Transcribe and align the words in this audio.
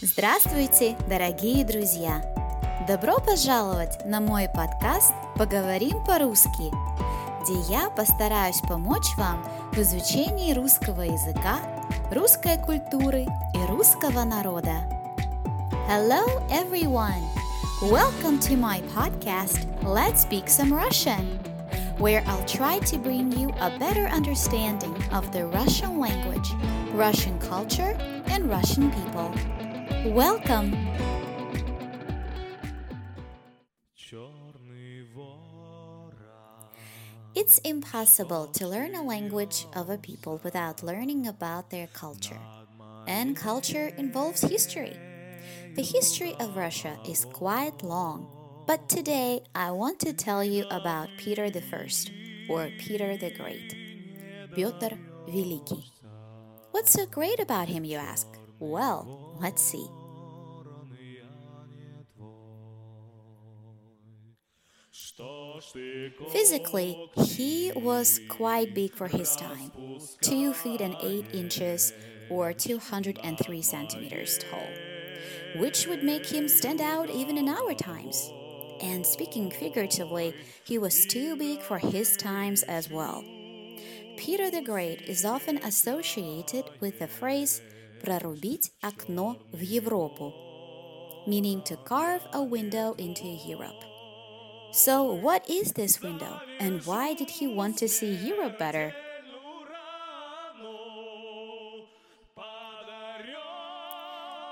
Здравствуйте, 0.00 0.96
дорогие 1.08 1.64
друзья! 1.64 2.22
Добро 2.86 3.18
пожаловать 3.18 3.98
на 4.04 4.20
мой 4.20 4.48
подкаст 4.48 5.12
«Поговорим 5.34 6.04
по-русски», 6.04 6.70
где 7.42 7.58
я 7.68 7.90
постараюсь 7.90 8.60
помочь 8.68 9.16
вам 9.16 9.44
в 9.72 9.78
изучении 9.78 10.52
русского 10.52 11.02
языка, 11.02 11.58
русской 12.12 12.58
культуры 12.58 13.26
и 13.54 13.66
русского 13.68 14.22
народа. 14.22 14.88
Hello, 15.88 16.24
everyone! 16.48 17.24
Welcome 17.82 18.38
to 18.42 18.56
my 18.56 18.80
podcast, 18.94 19.66
Let's 19.82 20.22
Speak 20.22 20.48
Some 20.48 20.72
Russian, 20.72 21.40
where 21.98 22.22
I'll 22.28 22.46
try 22.46 22.78
to 22.78 22.98
bring 22.98 23.32
you 23.32 23.48
a 23.60 23.76
better 23.80 24.06
understanding 24.06 24.94
of 25.12 25.32
the 25.32 25.46
Russian 25.46 25.98
language, 25.98 26.54
Russian 26.94 27.36
culture, 27.40 27.98
and 28.28 28.48
Russian 28.48 28.92
people. 28.92 29.32
Welcome! 30.05 30.75
It's 37.35 37.57
impossible 37.59 38.47
to 38.47 38.67
learn 38.67 38.95
a 38.95 39.03
language 39.03 39.65
of 39.75 39.89
a 39.89 39.97
people 39.97 40.39
without 40.43 40.83
learning 40.83 41.27
about 41.27 41.69
their 41.69 41.87
culture. 41.87 42.39
And 43.07 43.35
culture 43.35 43.91
involves 43.97 44.41
history. 44.41 44.95
The 45.75 45.81
history 45.81 46.35
of 46.39 46.55
Russia 46.55 46.97
is 47.07 47.25
quite 47.25 47.83
long, 47.83 48.27
but 48.67 48.87
today 48.87 49.41
I 49.55 49.71
want 49.71 49.99
to 50.01 50.13
tell 50.13 50.43
you 50.43 50.65
about 50.69 51.09
Peter 51.17 51.49
the 51.49 51.61
First, 51.61 52.11
or 52.47 52.69
Peter 52.77 53.17
the 53.17 53.31
Great. 53.31 53.75
Pyotr 54.53 54.97
Великий. 55.27 55.91
What's 56.71 56.91
so 56.91 57.05
great 57.07 57.39
about 57.39 57.67
him, 57.67 57.83
you 57.83 57.97
ask? 57.97 58.27
Well, 58.59 59.26
let's 59.40 59.62
see. 59.62 59.88
Physically, 66.30 67.10
he 67.16 67.72
was 67.74 68.20
quite 68.28 68.74
big 68.74 68.94
for 68.94 69.08
his 69.08 69.34
time 69.36 69.72
2 70.20 70.52
feet 70.52 70.80
and 70.80 70.96
8 71.00 71.26
inches 71.34 71.92
or 72.30 72.52
203 72.52 73.62
centimeters 73.62 74.38
tall, 74.38 74.68
which 75.56 75.86
would 75.86 76.04
make 76.04 76.26
him 76.26 76.48
stand 76.48 76.80
out 76.80 77.10
even 77.10 77.36
in 77.38 77.48
our 77.48 77.74
times. 77.74 78.30
And 78.80 79.04
speaking 79.04 79.50
figuratively, 79.50 80.34
he 80.64 80.78
was 80.78 81.04
too 81.06 81.36
big 81.36 81.60
for 81.62 81.78
his 81.78 82.16
times 82.16 82.62
as 82.64 82.88
well. 82.88 83.24
Peter 84.16 84.50
the 84.50 84.62
Great 84.62 85.02
is 85.02 85.24
often 85.24 85.58
associated 85.58 86.64
with 86.80 86.98
the 86.98 87.08
phrase 87.08 87.60
прорубить 88.03 88.73
окно 88.81 89.37
в 89.53 89.61
Европу, 89.61 90.33
meaning 91.25 91.63
to 91.63 91.77
carve 91.85 92.21
a 92.33 92.43
window 92.43 92.93
into 92.97 93.27
Europe. 93.47 93.81
So, 94.73 95.13
what 95.13 95.49
is 95.49 95.71
this 95.73 96.01
window, 96.01 96.41
and 96.59 96.85
why 96.85 97.13
did 97.13 97.29
he 97.29 97.47
want 97.47 97.77
to 97.77 97.87
see 97.87 98.11
Europe 98.13 98.59
better? 98.59 98.93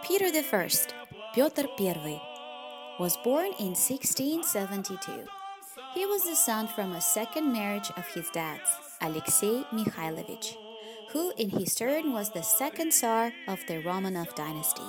Peter 0.04 0.28
I, 0.28 0.70
Piotr 1.34 1.66
I, 1.80 2.22
was 3.00 3.18
born 3.24 3.52
in 3.60 3.74
1672. 3.76 5.26
He 5.94 6.06
was 6.06 6.24
the 6.24 6.36
son 6.36 6.68
from 6.68 6.94
a 6.94 7.02
second 7.02 7.52
marriage 7.52 7.90
of 7.98 8.06
his 8.08 8.30
dad's, 8.32 8.70
Alexei 9.02 9.64
Mikhailovich 9.74 10.56
who 11.13 11.33
in 11.37 11.51
his 11.51 11.75
turn 11.75 12.13
was 12.13 12.31
the 12.31 12.43
second 12.43 12.93
Tsar 12.93 13.33
of 13.49 13.61
the 13.67 13.83
Romanov 13.83 14.35
dynasty. 14.35 14.89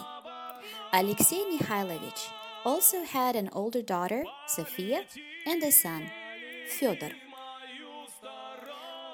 Alexei 0.94 1.44
Mikhailovich 1.52 2.30
also 2.66 3.04
had 3.04 3.36
an 3.36 3.50
older 3.54 3.82
daughter, 3.82 4.24
Sophia, 4.48 5.06
and 5.46 5.62
a 5.64 5.72
son, 5.72 6.10
Fyodor. 6.68 7.12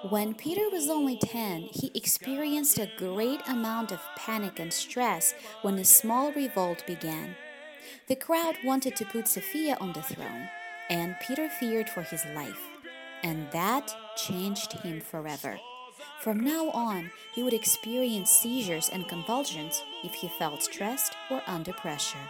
When 0.10 0.34
Peter 0.34 0.70
was 0.70 0.90
only 0.90 1.18
10, 1.18 1.62
he 1.72 1.92
experienced 1.96 2.78
a 2.78 2.92
great 2.98 3.40
amount 3.48 3.92
of 3.92 4.02
panic 4.18 4.60
and 4.60 4.74
stress 4.74 5.34
when 5.62 5.78
a 5.78 5.86
small 5.86 6.34
revolt 6.34 6.84
began. 6.86 7.36
The 8.08 8.16
crowd 8.18 8.58
wanted 8.66 8.96
to 8.98 9.06
put 9.06 9.28
Sophia 9.28 9.78
on 9.80 9.94
the 9.94 10.02
throne, 10.02 10.50
and 10.90 11.16
Peter 11.26 11.48
feared 11.50 11.90
for 11.90 12.02
his 12.02 12.26
life. 12.36 12.60
And 13.24 13.50
that 13.52 13.96
changed 14.18 14.74
him 14.74 15.00
forever. 15.00 15.58
From 16.24 16.40
now 16.40 16.70
on, 16.70 17.12
he 17.36 17.44
would 17.44 17.52
experience 17.52 18.30
seizures 18.30 18.88
and 18.88 19.10
convulsions 19.10 19.84
if 20.06 20.14
he 20.14 20.30
felt 20.40 20.64
stressed 20.64 21.18
or 21.30 21.42
under 21.48 21.74
pressure. 21.74 22.26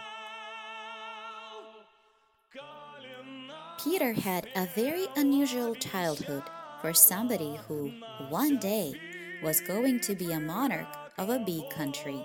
Peter 3.78 4.12
had 4.12 4.48
a 4.56 4.66
very 4.74 5.06
unusual 5.14 5.76
childhood 5.76 6.42
for 6.80 6.92
somebody 6.92 7.56
who, 7.68 7.92
one 8.30 8.58
day, 8.58 8.94
was 9.44 9.60
going 9.60 10.00
to 10.00 10.16
be 10.16 10.32
a 10.32 10.40
monarch 10.40 10.92
of 11.16 11.30
a 11.30 11.38
big 11.38 11.70
country. 11.70 12.20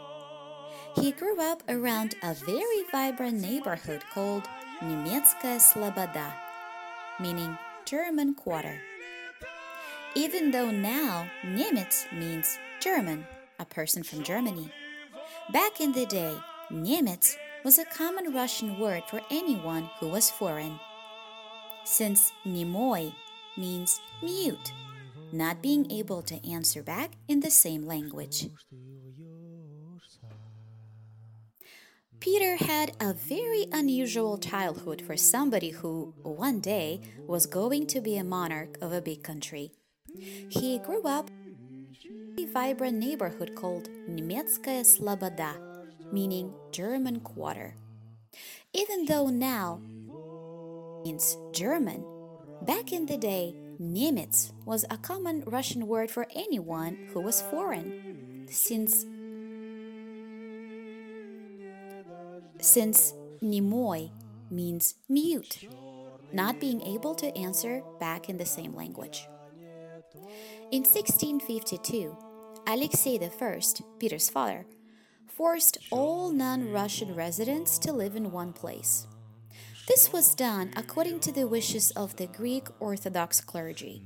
He 0.95 1.11
grew 1.11 1.39
up 1.39 1.61
around 1.69 2.15
a 2.23 2.33
very 2.33 2.81
vibrant 2.91 3.41
neighborhood 3.41 4.03
called 4.11 4.49
Nemetskaya 4.81 5.61
Sloboda, 5.61 6.33
meaning 7.19 7.55
German 7.85 8.33
Quarter. 8.33 8.81
Even 10.15 10.51
though 10.51 10.71
now 10.71 11.29
Nemets 11.45 12.11
means 12.11 12.57
German, 12.79 13.25
a 13.59 13.65
person 13.65 14.01
from 14.03 14.23
Germany. 14.23 14.71
Back 15.53 15.79
in 15.79 15.91
the 15.91 16.05
day, 16.07 16.35
Nemets 16.71 17.35
was 17.63 17.77
a 17.77 17.85
common 17.85 18.33
Russian 18.33 18.79
word 18.79 19.03
for 19.07 19.21
anyone 19.29 19.89
who 19.99 20.07
was 20.07 20.31
foreign. 20.31 20.79
Since 21.83 22.31
Nimoy 22.45 23.13
means 23.57 24.01
mute, 24.23 24.71
not 25.31 25.61
being 25.61 25.91
able 25.91 26.21
to 26.23 26.49
answer 26.49 26.81
back 26.81 27.11
in 27.27 27.41
the 27.41 27.51
same 27.51 27.85
language. 27.85 28.47
Peter 32.19 32.57
had 32.57 32.91
a 32.99 33.13
very 33.13 33.67
unusual 33.71 34.37
childhood 34.37 35.01
for 35.01 35.15
somebody 35.15 35.69
who, 35.69 36.13
one 36.23 36.59
day, 36.59 36.99
was 37.27 37.45
going 37.45 37.87
to 37.87 38.01
be 38.01 38.17
a 38.17 38.23
monarch 38.23 38.77
of 38.81 38.91
a 38.91 39.01
big 39.01 39.23
country. 39.23 39.71
He 40.49 40.79
grew 40.79 41.03
up 41.03 41.29
in 42.03 42.37
a 42.37 42.45
vibrant 42.45 42.97
neighborhood 42.97 43.55
called 43.55 43.89
Немецкая 44.07 44.83
Слобода, 44.83 45.55
meaning 46.11 46.53
German 46.71 47.19
Quarter. 47.21 47.75
Even 48.73 49.05
though 49.05 49.27
now 49.27 49.81
means 51.03 51.37
German, 51.53 52.05
back 52.63 52.91
in 52.91 53.05
the 53.05 53.17
day, 53.17 53.55
Nemets 53.79 54.51
was 54.65 54.85
a 54.89 54.97
common 54.97 55.43
Russian 55.47 55.87
word 55.87 56.11
for 56.11 56.27
anyone 56.35 56.97
who 57.13 57.21
was 57.21 57.41
foreign. 57.41 58.45
Since 58.49 59.05
since 62.61 63.13
Nimoy 63.41 64.11
means 64.51 64.95
mute, 65.07 65.63
not 66.33 66.59
being 66.59 66.81
able 66.81 67.15
to 67.15 67.35
answer 67.37 67.81
back 67.99 68.27
in 68.27 68.37
the 68.37 68.45
same 68.45 68.75
language. 68.75 69.27
In 70.71 70.83
1652, 70.83 72.17
Alexei 72.65 73.19
I, 73.19 73.61
Peter's 73.99 74.29
father, 74.29 74.65
forced 75.27 75.77
all 75.91 76.31
non 76.31 76.71
Russian 76.71 77.15
residents 77.15 77.77
to 77.79 77.93
live 77.93 78.15
in 78.15 78.31
one 78.31 78.53
place. 78.53 79.07
This 79.87 80.11
was 80.11 80.35
done 80.35 80.71
according 80.75 81.19
to 81.21 81.31
the 81.31 81.47
wishes 81.47 81.91
of 81.91 82.15
the 82.15 82.27
Greek 82.27 82.67
Orthodox 82.79 83.41
clergy. 83.41 84.03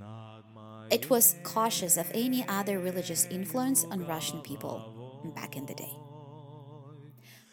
It 0.91 1.09
was 1.09 1.35
cautious 1.43 1.97
of 1.97 2.11
any 2.13 2.45
other 2.47 2.79
religious 2.79 3.25
influence 3.25 3.83
on 3.85 4.05
Russian 4.05 4.41
people 4.41 5.31
back 5.35 5.57
in 5.57 5.65
the 5.65 5.73
day. 5.73 5.97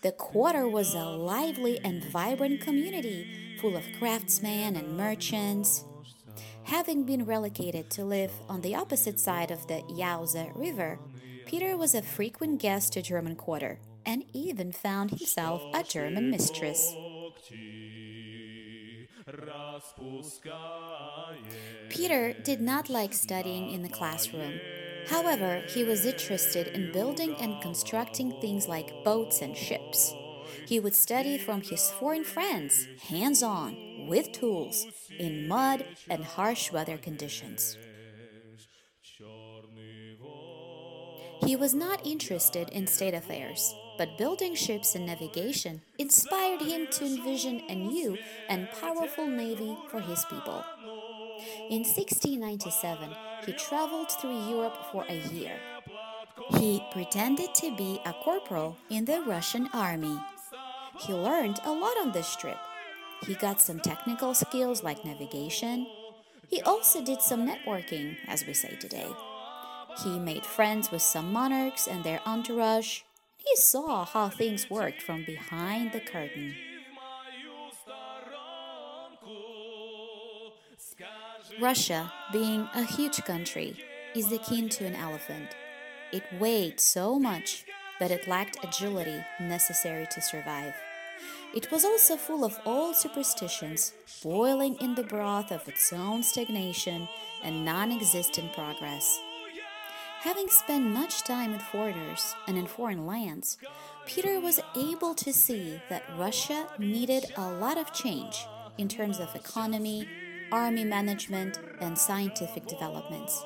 The 0.03 0.13
quarter 0.13 0.69
was 0.69 0.95
a 0.95 1.05
lively 1.05 1.79
and 1.85 2.03
vibrant 2.05 2.61
community 2.61 3.59
full 3.61 3.77
of 3.77 3.85
craftsmen 3.99 4.77
and 4.77 4.97
merchants, 4.97 5.85
Having 6.65 7.05
been 7.05 7.27
relocated 7.27 7.91
to 7.91 8.05
live 8.05 8.33
on 8.49 8.61
the 8.61 8.75
opposite 8.75 9.19
side 9.19 9.51
of 9.51 9.67
the 9.67 9.83
Yauza 9.91 10.51
River, 10.55 10.99
Peter 11.47 11.77
was 11.77 11.95
a 11.95 12.03
frequent 12.03 12.61
guest 12.61 12.93
to 12.93 13.03
German 13.03 13.35
Quarter 13.35 13.79
and 14.07 14.25
even 14.33 14.73
found 14.73 15.11
himself 15.11 15.63
a 15.75 15.83
German 15.83 16.31
mistress. 16.31 16.95
Peter 21.89 22.33
did 22.33 22.61
not 22.61 22.89
like 22.89 23.13
studying 23.13 23.71
in 23.71 23.83
the 23.83 23.89
classroom. 23.89 24.61
However, 25.09 25.63
he 25.69 25.83
was 25.83 26.07
interested 26.07 26.69
in 26.69 26.93
building 26.93 27.35
and 27.41 27.61
constructing 27.61 28.41
things 28.41 28.69
like 28.69 29.05
boats 29.05 29.43
and 29.43 29.57
ships. 29.57 30.15
He 30.67 30.79
would 30.79 30.95
study 30.95 31.39
from 31.39 31.63
his 31.63 31.91
foreign 31.91 32.25
friends, 32.25 32.87
hands 33.09 33.43
on, 33.43 33.77
with 34.11 34.33
tools, 34.33 34.87
in 35.21 35.47
mud 35.47 35.87
and 36.11 36.25
harsh 36.25 36.73
weather 36.73 36.99
conditions. 36.99 37.79
He 41.47 41.55
was 41.55 41.73
not 41.75 42.05
interested 42.05 42.69
in 42.71 42.89
state 42.89 43.15
affairs, 43.15 43.73
but 43.97 44.19
building 44.19 44.57
ships 44.57 44.97
and 44.97 45.07
navigation 45.07 45.81
inspired 45.99 46.61
him 46.61 46.89
to 46.91 47.07
envision 47.07 47.63
a 47.69 47.75
new 47.75 48.19
and 48.49 48.69
powerful 48.81 49.29
navy 49.29 49.77
for 49.91 50.01
his 50.01 50.25
people. 50.25 50.65
In 51.71 51.85
1697, 51.85 53.11
he 53.47 53.53
traveled 53.53 54.11
through 54.11 54.51
Europe 54.51 54.77
for 54.91 55.05
a 55.09 55.21
year. 55.33 55.57
He 56.59 56.83
pretended 56.93 57.55
to 57.55 57.77
be 57.77 58.01
a 58.05 58.13
corporal 58.13 58.77
in 58.91 59.05
the 59.05 59.23
Russian 59.23 59.69
army. 59.73 60.19
He 60.99 61.15
learned 61.15 61.61
a 61.65 61.71
lot 61.71 61.97
on 61.97 62.11
this 62.13 62.35
trip. 62.35 62.59
He 63.27 63.35
got 63.35 63.61
some 63.61 63.81
technical 63.81 64.35
skills 64.35 64.83
like 64.83 65.05
navigation. 65.05 65.87
He 66.49 66.61
also 66.63 67.03
did 67.03 67.21
some 67.21 67.47
networking, 67.47 68.17
as 68.27 68.47
we 68.47 68.55
say 68.55 68.77
today. 68.77 69.09
He 70.03 70.19
made 70.19 70.47
friends 70.47 70.91
with 70.91 71.03
some 71.03 71.33
monarchs 71.33 71.87
and 71.87 72.03
their 72.03 72.21
entourage. 72.27 73.03
He 73.37 73.57
saw 73.57 74.05
how 74.05 74.29
things 74.29 74.71
worked 74.71 75.03
from 75.03 75.25
behind 75.25 75.93
the 75.93 76.01
curtain. 76.01 76.55
Russia, 81.61 82.13
being 82.33 82.69
a 82.75 82.85
huge 82.85 83.23
country, 83.25 83.77
is 84.15 84.33
akin 84.33 84.69
to 84.71 84.87
an 84.87 84.95
elephant. 84.95 85.55
It 86.13 86.25
weighed 86.39 86.81
so 86.81 87.19
much 87.19 87.65
that 87.99 88.11
it 88.11 88.27
lacked 88.27 88.65
agility 88.65 89.23
necessary 89.41 90.07
to 90.11 90.21
survive. 90.21 90.75
It 91.55 91.71
was 91.73 91.85
also 91.85 92.17
full 92.17 92.45
of 92.45 92.59
old 92.65 92.97
superstitions, 92.97 93.93
boiling 94.23 94.77
in 94.77 94.95
the 94.95 95.03
broth 95.03 95.51
of 95.51 95.67
its 95.69 95.93
own 95.93 96.23
stagnation 96.23 97.09
and 97.43 97.65
non 97.65 97.91
existent 97.93 98.53
progress. 98.53 99.19
Having 100.21 100.49
spent 100.49 100.85
much 100.85 101.25
time 101.25 101.53
with 101.53 101.63
foreigners 101.63 102.35
and 102.47 102.59
in 102.59 102.67
foreign 102.67 103.07
lands, 103.07 103.57
Peter 104.07 104.39
was 104.39 104.61
able 104.77 105.15
to 105.15 105.33
see 105.33 105.81
that 105.89 106.03
Russia 106.19 106.67
needed 106.79 107.33
a 107.37 107.51
lot 107.51 107.79
of 107.79 107.93
change 107.95 108.45
in 108.77 108.87
terms 108.87 109.19
of 109.19 109.35
economy, 109.35 110.07
army 110.53 110.85
management, 110.85 111.59
and 111.81 111.97
scientific 111.97 112.67
developments. 112.67 113.43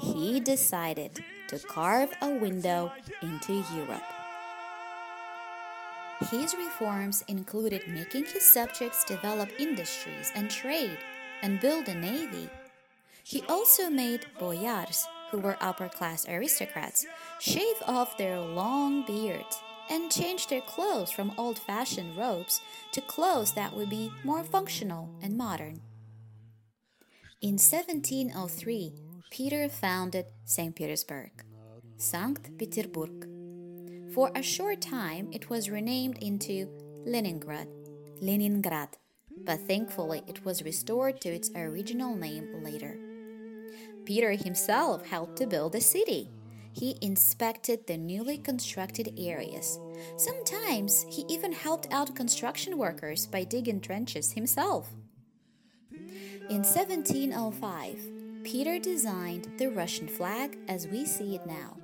He 0.00 0.40
decided 0.40 1.22
to 1.48 1.58
carve 1.58 2.10
a 2.22 2.30
window 2.30 2.92
into 3.22 3.64
Europe. 3.74 4.02
His 6.28 6.54
reforms 6.54 7.24
included 7.28 7.88
making 7.88 8.26
his 8.26 8.44
subjects 8.44 9.04
develop 9.04 9.48
industries 9.58 10.30
and 10.34 10.50
trade 10.50 10.98
and 11.42 11.60
build 11.60 11.88
a 11.88 11.94
navy. 11.94 12.48
He 13.24 13.42
also 13.48 13.88
made 13.88 14.26
boyars, 14.38 15.06
who 15.30 15.38
were 15.38 15.56
upper 15.60 15.88
class 15.88 16.28
aristocrats, 16.28 17.06
shave 17.38 17.76
off 17.86 18.18
their 18.18 18.38
long 18.38 19.06
beards 19.06 19.60
and 19.88 20.10
change 20.12 20.46
their 20.48 20.60
clothes 20.60 21.10
from 21.10 21.32
old 21.38 21.58
fashioned 21.58 22.16
robes 22.16 22.60
to 22.92 23.00
clothes 23.00 23.54
that 23.54 23.74
would 23.74 23.88
be 23.88 24.12
more 24.22 24.44
functional 24.44 25.08
and 25.22 25.36
modern. 25.36 25.80
In 27.40 27.54
1703, 27.54 28.92
Peter 29.30 29.68
founded 29.68 30.26
St. 30.44 30.74
Petersburg, 30.76 31.30
Sankt 31.98 32.58
Peterburg. 32.58 33.29
For 34.14 34.32
a 34.34 34.42
short 34.42 34.80
time, 34.80 35.28
it 35.32 35.50
was 35.50 35.70
renamed 35.70 36.18
into 36.18 36.68
Leningrad, 37.06 37.68
Leningrad, 38.20 38.88
but 39.44 39.60
thankfully 39.68 40.22
it 40.26 40.44
was 40.44 40.64
restored 40.64 41.20
to 41.20 41.28
its 41.28 41.50
original 41.54 42.16
name 42.16 42.64
later. 42.64 42.98
Peter 44.04 44.32
himself 44.32 45.06
helped 45.06 45.36
to 45.36 45.46
build 45.46 45.72
the 45.72 45.80
city. 45.80 46.28
He 46.72 46.98
inspected 47.00 47.86
the 47.86 47.96
newly 47.96 48.38
constructed 48.38 49.14
areas. 49.16 49.78
Sometimes 50.16 51.06
he 51.08 51.24
even 51.28 51.52
helped 51.52 51.86
out 51.92 52.16
construction 52.16 52.78
workers 52.78 53.26
by 53.26 53.44
digging 53.44 53.80
trenches 53.80 54.32
himself. 54.32 54.88
In 56.48 56.64
1705, 56.64 58.42
Peter 58.42 58.80
designed 58.80 59.52
the 59.56 59.68
Russian 59.68 60.08
flag 60.08 60.58
as 60.66 60.88
we 60.88 61.04
see 61.06 61.36
it 61.36 61.46
now 61.46 61.76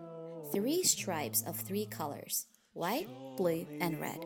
three 0.53 0.83
stripes 0.83 1.43
of 1.47 1.57
three 1.57 1.87
colors 1.87 2.47
white, 2.73 3.09
blue, 3.37 3.67
and 3.81 4.01
red. 4.01 4.25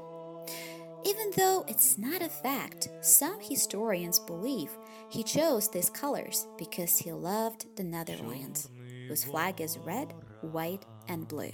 Even 1.05 1.31
though 1.37 1.65
it's 1.69 1.97
not 1.97 2.21
a 2.21 2.29
fact, 2.29 2.89
some 3.01 3.41
historians 3.41 4.19
believe 4.19 4.71
he 5.09 5.23
chose 5.23 5.71
these 5.71 5.89
colors 5.89 6.47
because 6.59 6.99
he 6.99 7.13
loved 7.13 7.65
the 7.77 7.85
Netherlands, 7.85 8.69
whose 9.09 9.25
flag 9.25 9.61
is 9.61 9.79
red, 9.79 10.13
white, 10.43 10.85
and 11.09 11.27
blue. 11.27 11.53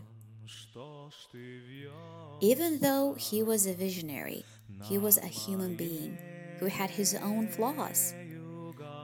Even 2.40 2.80
though 2.80 3.14
he 3.14 3.42
was 3.42 3.66
a 3.66 3.74
visionary, 3.74 4.44
he 4.82 4.98
was 4.98 5.18
a 5.18 5.26
human 5.26 5.76
being 5.76 6.18
who 6.58 6.66
had 6.66 6.90
his 6.90 7.14
own 7.14 7.48
flaws. 7.48 8.14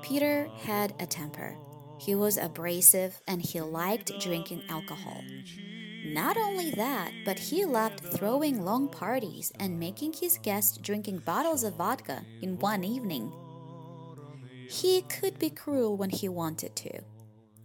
Peter 0.02 0.48
had 0.64 0.94
a 0.98 1.06
temper 1.06 1.56
he 2.02 2.16
was 2.16 2.36
abrasive 2.36 3.20
and 3.28 3.40
he 3.40 3.60
liked 3.60 4.18
drinking 4.18 4.64
alcohol. 4.68 5.22
Not 6.04 6.36
only 6.36 6.72
that, 6.72 7.12
but 7.24 7.38
he 7.38 7.64
loved 7.64 8.00
throwing 8.00 8.64
long 8.64 8.88
parties 8.88 9.52
and 9.60 9.78
making 9.78 10.14
his 10.14 10.36
guests 10.38 10.78
drinking 10.78 11.18
bottles 11.18 11.62
of 11.62 11.76
vodka 11.76 12.24
in 12.40 12.58
one 12.58 12.82
evening. 12.82 13.32
He 14.68 15.02
could 15.02 15.38
be 15.38 15.50
cruel 15.50 15.96
when 15.96 16.10
he 16.10 16.28
wanted 16.28 16.74
to. 16.74 17.02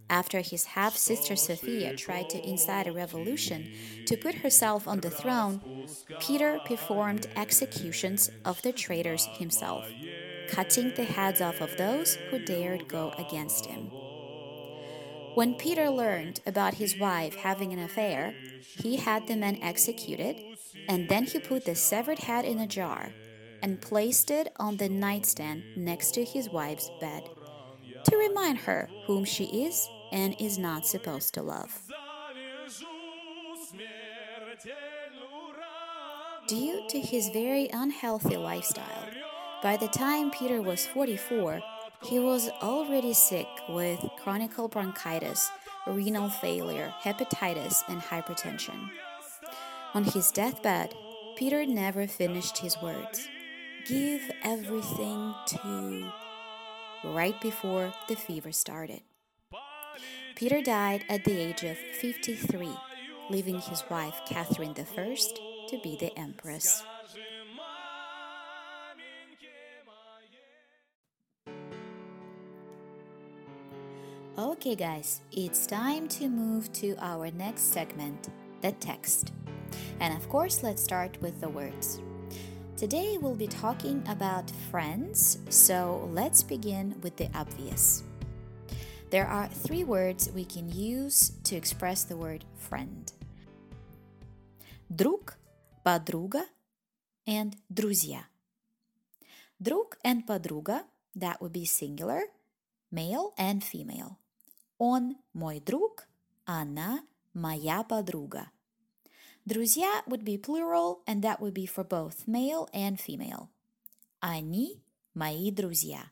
After 0.08 0.40
his 0.40 0.64
half 0.66 0.96
sister 0.96 1.34
Sophia 1.34 1.96
tried 1.96 2.30
to 2.30 2.48
incite 2.48 2.86
a 2.86 2.92
revolution 2.92 3.72
to 4.06 4.16
put 4.16 4.36
herself 4.36 4.86
on 4.86 5.00
the 5.00 5.10
throne, 5.10 5.88
Peter 6.20 6.60
performed 6.64 7.26
executions 7.34 8.30
of 8.44 8.62
the 8.62 8.72
traitors 8.72 9.26
himself, 9.26 9.84
cutting 10.48 10.94
the 10.94 11.04
heads 11.04 11.40
off 11.40 11.60
of 11.60 11.76
those 11.76 12.14
who 12.30 12.38
dared 12.38 12.86
go 12.86 13.12
against 13.18 13.66
him. 13.66 13.90
When 15.34 15.54
Peter 15.54 15.88
learned 15.88 16.40
about 16.46 16.74
his 16.74 16.98
wife 16.98 17.34
having 17.36 17.72
an 17.72 17.78
affair, 17.78 18.34
he 18.82 18.96
had 18.96 19.26
the 19.26 19.36
men 19.36 19.58
executed, 19.62 20.36
and 20.88 21.08
then 21.08 21.24
he 21.24 21.38
put 21.38 21.64
the 21.64 21.74
severed 21.74 22.18
head 22.20 22.44
in 22.44 22.58
a 22.58 22.66
jar 22.66 23.12
and 23.62 23.80
placed 23.80 24.30
it 24.30 24.52
on 24.56 24.76
the 24.76 24.88
nightstand 24.88 25.62
next 25.76 26.12
to 26.12 26.24
his 26.24 26.50
wife's 26.50 26.90
bed 27.00 27.28
to 28.04 28.16
remind 28.16 28.58
her 28.58 28.88
whom 29.06 29.24
she 29.24 29.44
is 29.66 29.88
and 30.12 30.34
is 30.40 30.58
not 30.58 30.86
supposed 30.86 31.34
to 31.34 31.42
love. 31.42 31.82
Due 36.46 36.86
to 36.88 37.00
his 37.00 37.28
very 37.28 37.68
unhealthy 37.72 38.36
lifestyle, 38.36 39.08
by 39.62 39.76
the 39.76 39.88
time 39.88 40.30
Peter 40.30 40.62
was 40.62 40.86
44, 40.86 41.60
he 42.02 42.18
was 42.18 42.48
already 42.62 43.12
sick 43.12 43.48
with 43.68 43.98
chronic 44.22 44.56
bronchitis, 44.70 45.50
renal 45.86 46.28
failure, 46.28 46.92
hepatitis, 47.02 47.82
and 47.88 48.00
hypertension. 48.00 48.90
On 49.94 50.04
his 50.04 50.30
deathbed, 50.30 50.94
Peter 51.36 51.64
never 51.66 52.06
finished 52.06 52.58
his 52.58 52.76
words 52.82 53.28
Give 53.86 54.30
everything 54.42 55.34
to. 55.46 56.12
right 57.04 57.40
before 57.40 57.94
the 58.08 58.16
fever 58.16 58.52
started. 58.52 59.00
Peter 60.34 60.60
died 60.60 61.04
at 61.08 61.24
the 61.24 61.36
age 61.38 61.62
of 61.62 61.76
53, 61.76 62.70
leaving 63.30 63.60
his 63.60 63.82
wife 63.88 64.20
Catherine 64.26 64.74
I 64.76 64.84
to 65.68 65.80
be 65.82 65.96
the 65.96 66.16
empress. 66.18 66.82
Okay, 74.37 74.75
guys, 74.75 75.21
it's 75.31 75.67
time 75.67 76.07
to 76.07 76.27
move 76.27 76.71
to 76.73 76.95
our 76.99 77.29
next 77.31 77.73
segment 77.73 78.29
the 78.61 78.71
text. 78.73 79.31
And 79.99 80.15
of 80.15 80.27
course, 80.29 80.63
let's 80.63 80.81
start 80.81 81.21
with 81.21 81.39
the 81.39 81.49
words. 81.49 81.99
Today 82.75 83.17
we'll 83.21 83.35
be 83.35 83.47
talking 83.47 84.01
about 84.07 84.49
friends, 84.71 85.37
so 85.49 86.09
let's 86.11 86.41
begin 86.41 86.95
with 87.01 87.15
the 87.17 87.29
obvious. 87.35 88.03
There 89.11 89.27
are 89.27 89.47
three 89.47 89.83
words 89.83 90.31
we 90.33 90.45
can 90.45 90.71
use 90.71 91.33
to 91.43 91.55
express 91.55 92.03
the 92.03 92.17
word 92.17 92.45
friend 92.57 93.11
друг, 94.89 95.37
подруга, 95.85 96.45
and 97.27 97.55
друзья. 97.71 98.25
Друг 99.61 99.97
and 100.03 100.25
подруга, 100.25 100.85
that 101.15 101.41
would 101.41 101.53
be 101.53 101.65
singular, 101.65 102.23
male 102.91 103.33
and 103.37 103.63
female. 103.63 104.19
Он 104.77 105.15
мой 105.33 105.59
друг, 105.59 106.07
она 106.45 107.05
моя 107.33 107.83
подруга. 107.83 108.51
Друзья 109.45 110.03
would 110.07 110.23
be 110.23 110.37
plural, 110.37 111.03
and 111.05 111.21
that 111.21 111.39
would 111.39 111.53
be 111.53 111.65
for 111.65 111.83
both 111.83 112.27
male 112.27 112.69
and 112.73 112.97
female. 112.99 113.49
Они 114.19 114.81
мои 115.13 115.51
друзья. 115.51 116.11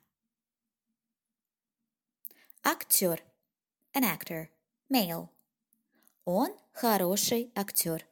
Актер, 2.64 3.22
an 3.94 4.04
actor, 4.04 4.50
male. 4.90 5.30
Он 6.26 6.50
хороший 6.74 7.52
актер. 7.56 8.06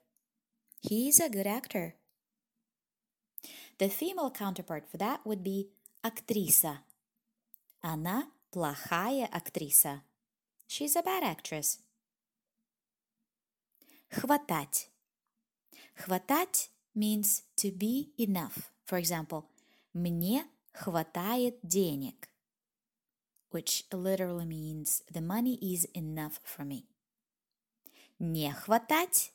He 0.82 1.10
is 1.10 1.20
a 1.20 1.30
good 1.30 1.46
actor. 1.46 1.96
The 3.78 3.90
female 3.90 4.32
counterpart 4.32 4.88
for 4.90 4.98
that 4.98 5.26
would 5.26 5.44
be 5.44 5.70
актриса. 6.02 6.80
Она 7.82 8.30
плохая 8.52 9.26
актриса. 9.26 10.02
She's 10.74 10.96
a 10.96 11.02
bad 11.02 11.24
actress. 11.24 11.80
Хватать. 14.12 14.90
Хватать 15.96 16.70
means 16.96 17.44
to 17.58 17.72
be 17.72 18.12
enough. 18.18 18.72
For 18.86 18.98
example, 18.98 19.46
мне 19.94 20.46
хватает 20.74 21.60
денег, 21.64 22.30
which 23.52 23.86
literally 23.92 24.46
means 24.46 25.04
the 25.12 25.22
money 25.22 25.58
is 25.62 25.86
enough 25.94 26.40
for 26.44 26.64
me. 26.64 26.86
Не 28.20 28.52
хватать, 28.52 29.32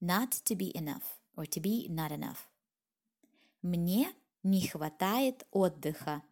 not 0.00 0.32
to 0.44 0.54
be 0.54 0.76
enough 0.76 1.18
or 1.36 1.46
to 1.46 1.60
be 1.60 1.88
not 1.88 2.10
enough. 2.10 2.48
Мне 3.62 4.12
не 4.42 4.66
хватает 4.66 5.46
отдыха. 5.52 6.22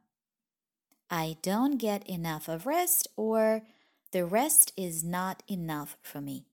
I 1.09 1.37
don't 1.43 1.79
get 1.79 2.07
enough 2.07 2.49
of 2.49 2.67
rest 2.67 3.09
or 3.17 3.63
the 4.15 4.25
rest 4.25 4.73
is 4.77 5.05
not 5.05 5.43
enough 5.49 5.97
for 6.03 6.21
me. 6.21 6.47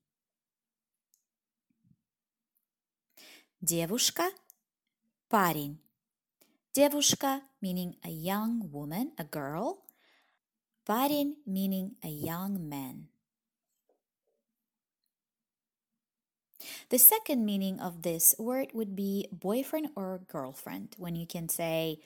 Девушка, 3.61 4.29
парень. 5.29 5.77
Девушка 6.73 7.41
meaning 7.59 7.95
a 8.03 8.09
young 8.09 8.71
woman, 8.71 9.11
a 9.17 9.23
girl. 9.23 9.79
Парень 10.85 11.35
meaning 11.45 11.95
a 12.03 12.09
young 12.09 12.69
man. 12.69 13.09
The 16.89 16.99
second 16.99 17.45
meaning 17.45 17.79
of 17.79 18.03
this 18.03 18.35
word 18.37 18.69
would 18.73 18.95
be 18.95 19.27
boyfriend 19.31 19.89
or 19.95 20.21
girlfriend. 20.27 20.95
When 20.97 21.15
you 21.15 21.25
can 21.25 21.49
say 21.49 21.99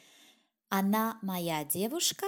Она 0.71 1.19
моя 1.21 1.65
девушка, 1.65 2.25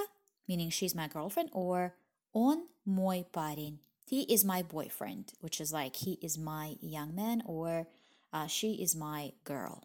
meaning 0.47 0.69
she's 0.69 0.93
my 0.93 1.07
girlfriend, 1.07 1.49
or 1.53 1.95
Он 2.33 2.67
мой 2.85 3.25
парень. 3.31 3.79
He 4.05 4.23
is 4.23 4.43
my 4.43 4.61
boyfriend, 4.61 5.33
which 5.39 5.59
is 5.61 5.71
like 5.71 5.95
he 5.97 6.19
is 6.21 6.37
my 6.37 6.75
young 6.81 7.15
man, 7.15 7.41
or 7.45 7.87
uh, 8.31 8.47
she 8.47 8.81
is 8.81 8.95
my 8.95 9.33
girl. 9.43 9.83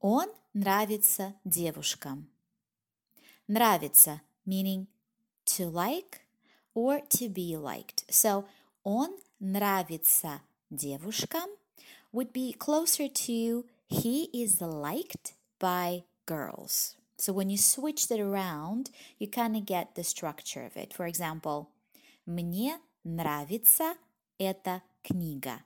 Он 0.00 0.26
нравится 0.54 1.34
девушкам. 1.44 2.28
Нравится 3.48 4.22
meaning 4.44 4.86
to 5.44 5.68
like 5.68 6.22
or 6.74 7.00
to 7.08 7.28
be 7.28 7.56
liked. 7.56 8.04
So 8.10 8.44
он 8.84 9.10
нравится 9.40 10.42
девушкам 10.70 11.48
would 12.12 12.32
be 12.32 12.52
closer 12.52 13.08
to 13.08 13.64
he 13.88 14.28
is 14.32 14.60
liked 14.60 15.34
by 15.58 16.04
girls. 16.26 16.96
So 17.20 17.32
when 17.32 17.48
you 17.48 17.56
switch 17.56 18.08
that 18.08 18.20
around, 18.20 18.90
you 19.18 19.28
kind 19.28 19.56
of 19.56 19.64
get 19.64 19.94
the 19.94 20.04
structure 20.04 20.62
of 20.62 20.76
it. 20.76 20.92
For 20.92 21.06
example, 21.06 21.70
мне 22.26 22.78
нравится 23.04 23.96
эта 24.38 24.82
книга, 25.02 25.64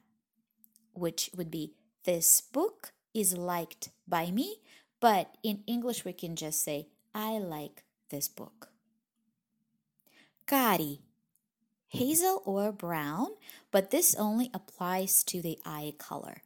which 0.95 1.31
would 1.37 1.51
be 1.51 1.75
this 2.05 2.41
book 2.41 2.93
is 3.15 3.37
liked 3.37 3.91
by 4.07 4.31
me, 4.31 4.57
but 5.01 5.37
in 5.43 5.63
English 5.67 6.05
we 6.05 6.13
can 6.13 6.37
just 6.37 6.63
say 6.63 6.89
I 7.15 7.39
like 7.39 7.83
this 8.11 8.29
book. 8.29 8.69
Карий 10.47 11.01
hazel 11.91 12.43
or 12.45 12.73
brown, 12.73 13.29
but 13.71 13.91
this 13.91 14.15
only 14.15 14.51
applies 14.55 15.25
to 15.25 15.43
the 15.43 15.59
eye 15.65 15.95
color. 15.99 16.43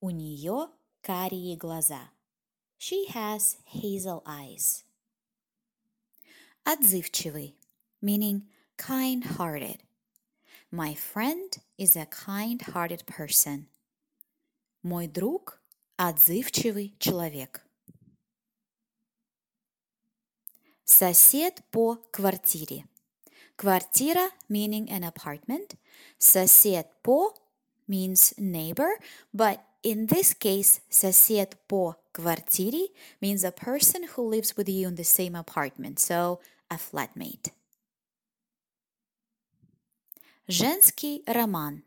У 0.00 0.10
нее 0.10 0.68
карие 1.02 1.56
глаза. 1.56 2.10
She 2.80 3.06
has 3.06 3.56
hazel 3.64 4.22
eyes. 4.26 4.84
Отзывчивый, 6.64 7.54
meaning 8.02 8.48
kind-hearted. 8.76 9.82
My 10.70 10.94
friend 10.94 11.56
is 11.78 11.96
a 11.96 12.06
kind-hearted 12.06 13.06
person. 13.06 13.68
Мой 14.82 15.06
друг – 15.06 15.96
отзывчивый 15.96 16.94
человек. 16.98 17.62
Сосед 20.84 21.62
по 21.70 21.96
квартире. 22.12 22.86
Квартира 23.56 24.30
meaning 24.48 24.88
an 24.88 25.02
apartment. 25.02 25.76
Сосед 26.18 26.86
по 27.02 27.34
means 27.88 28.34
neighbor, 28.38 28.98
but 29.32 29.60
in 29.82 30.06
this 30.06 30.34
case, 30.34 30.80
сосед 30.88 31.56
по 31.66 31.96
квартире 32.12 32.88
means 33.20 33.44
a 33.44 33.52
person 33.52 34.02
who 34.14 34.22
lives 34.22 34.56
with 34.56 34.68
you 34.68 34.88
in 34.88 34.96
the 34.96 35.04
same 35.04 35.34
apartment, 35.34 35.98
so 35.98 36.40
a 36.70 36.76
flatmate. 36.76 37.50
Женский 40.48 41.22
роман. 41.26 41.82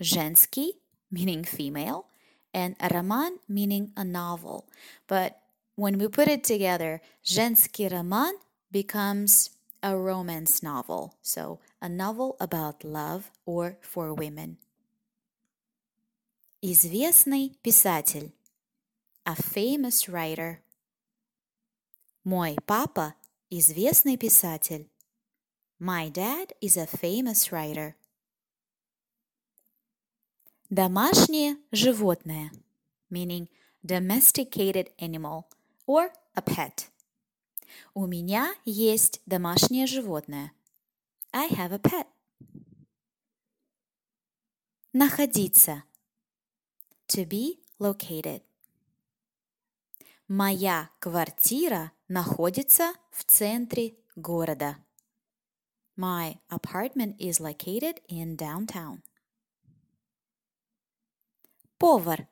Женский 0.00 0.80
meaning 1.10 1.44
female 1.44 2.06
and 2.52 2.76
роман 2.92 3.38
meaning 3.48 3.92
a 3.96 4.04
novel. 4.04 4.64
But 5.06 5.40
when 5.76 5.98
we 5.98 6.08
put 6.08 6.28
it 6.28 6.44
together, 6.44 7.00
женский 7.24 7.88
роман 7.88 8.34
becomes 8.70 9.50
a 9.82 9.96
romance 9.96 10.62
novel, 10.62 11.14
so 11.20 11.58
a 11.82 11.88
novel 11.88 12.36
about 12.40 12.84
love 12.84 13.30
or 13.44 13.76
for 13.82 14.14
women. 14.14 14.56
Известный 16.62 17.58
писатель. 17.62 18.32
A 19.29 19.35
famous 19.35 20.09
writer. 20.09 20.57
Мой 22.23 22.57
папа– 22.65 23.13
известный 23.51 24.17
писатель. 24.17 24.89
My 25.79 26.09
dad 26.09 26.53
is 26.61 26.75
a 26.77 26.87
famous 26.87 27.51
writer. 27.51 27.93
Домашнее 30.71 31.57
животное, 31.71 32.51
meaning 33.11 33.49
domesticated 33.83 34.91
animal 34.97 35.45
or 35.85 36.11
a 36.33 36.41
pet. 36.41 36.89
У 37.93 38.07
меня 38.07 38.55
есть 38.65 39.21
домашнее 39.27 39.85
животное. 39.85 40.53
I 41.31 41.49
have 41.49 41.71
a 41.71 41.77
pet. 41.77 42.07
Находиться. 44.91 45.83
To 47.09 47.27
be 47.27 47.59
located. 47.77 48.41
Моя 50.28 50.90
квартира 51.00 51.92
находится 52.08 52.94
в 53.10 53.24
центре 53.24 53.96
города. 54.16 54.76
My 55.96 56.38
apartment 56.48 57.16
is 57.18 57.40
located 57.40 58.00
in 58.08 58.36
downtown. 58.36 59.02
Повар. 61.78 62.26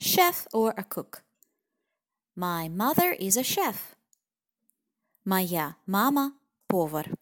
Chef 0.00 0.46
or 0.52 0.74
a 0.76 0.84
cook. 0.84 1.22
My 2.34 2.68
mother 2.68 3.12
is 3.12 3.36
a 3.36 3.44
chef. 3.44 3.94
Моя 5.24 5.76
мама 5.86 6.34
повар. 6.68 7.14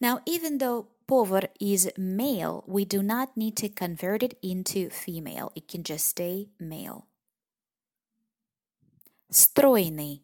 Now, 0.00 0.20
even 0.26 0.58
though 0.58 0.88
повар 1.06 1.48
is 1.60 1.90
male, 1.96 2.64
we 2.66 2.84
do 2.84 3.02
not 3.02 3.36
need 3.36 3.56
to 3.58 3.68
convert 3.68 4.22
it 4.22 4.36
into 4.42 4.90
female. 4.90 5.52
It 5.54 5.68
can 5.68 5.82
just 5.82 6.06
stay 6.08 6.48
male. 6.58 7.06
Стройный. 9.29 10.23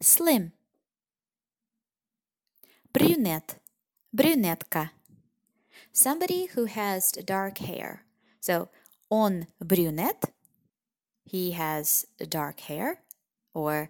Slim. 0.00 0.52
Brunette. 2.92 3.60
Brunetка. 4.12 4.90
Somebody 5.92 6.46
who 6.54 6.66
has 6.66 7.12
dark 7.12 7.58
hair. 7.58 8.04
So, 8.40 8.68
on 9.10 9.46
brunette, 9.60 10.32
he 11.24 11.52
has 11.52 12.06
dark 12.28 12.60
hair. 12.60 13.00
Or 13.52 13.88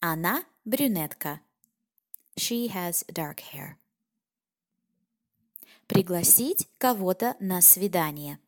она 0.00 0.44
брюнетка. 0.64 1.40
She 2.36 2.68
has 2.68 3.04
dark 3.12 3.40
hair. 3.40 3.78
Пригласить 5.86 6.68
кого-то 6.78 7.36
на 7.40 7.60
свидание. 7.60 8.38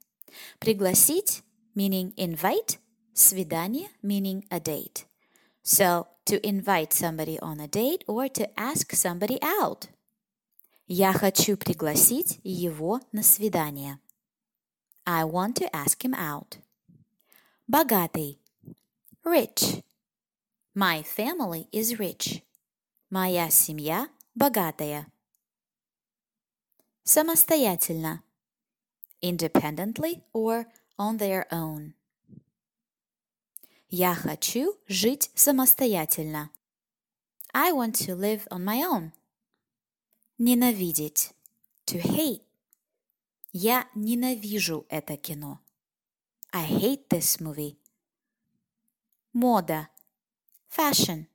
Пригласить 0.58 1.42
meaning 1.74 2.12
invite, 2.16 2.78
свидание 3.17 3.89
meaning 4.01 4.45
a 4.49 4.59
date. 4.59 5.05
So, 5.63 6.07
to 6.25 6.45
invite 6.45 6.93
somebody 6.93 7.39
on 7.39 7.59
a 7.59 7.67
date 7.67 8.03
or 8.07 8.27
to 8.29 8.47
ask 8.59 8.93
somebody 8.93 9.39
out. 9.41 9.89
Я 10.87 11.13
хочу 11.13 11.57
пригласить 11.57 12.39
его 12.43 12.99
на 13.11 13.23
свидание. 13.23 13.99
I 15.05 15.23
want 15.23 15.55
to 15.55 15.69
ask 15.73 16.03
him 16.03 16.13
out. 16.13 16.59
Богатый. 17.67 18.39
Rich. 19.23 19.83
My 20.75 21.03
family 21.03 21.67
is 21.71 21.97
rich. 21.97 22.43
Моя 23.09 23.49
семья 23.49 24.09
богатая. 24.35 25.07
самостоятельно. 27.03 28.23
Independently 29.21 30.23
or 30.33 30.67
on 30.97 31.17
their 31.17 31.45
own. 31.51 31.93
Я 33.90 34.14
хочу 34.14 34.78
жить 34.86 35.30
самостоятельно. 35.34 36.50
I 37.54 37.72
want 37.72 37.94
to 38.06 38.14
live 38.14 38.46
on 38.48 38.62
my 38.62 38.82
own. 38.82 39.12
Ненавидеть. 40.36 41.32
To 41.86 41.98
hate. 41.98 42.42
Я 43.52 43.88
ненавижу 43.94 44.84
это 44.90 45.16
кино. 45.16 45.60
I 46.52 46.70
hate 46.70 47.08
this 47.08 47.40
movie. 47.40 47.78
Мода. 49.32 49.88
Fashion. 50.68 51.26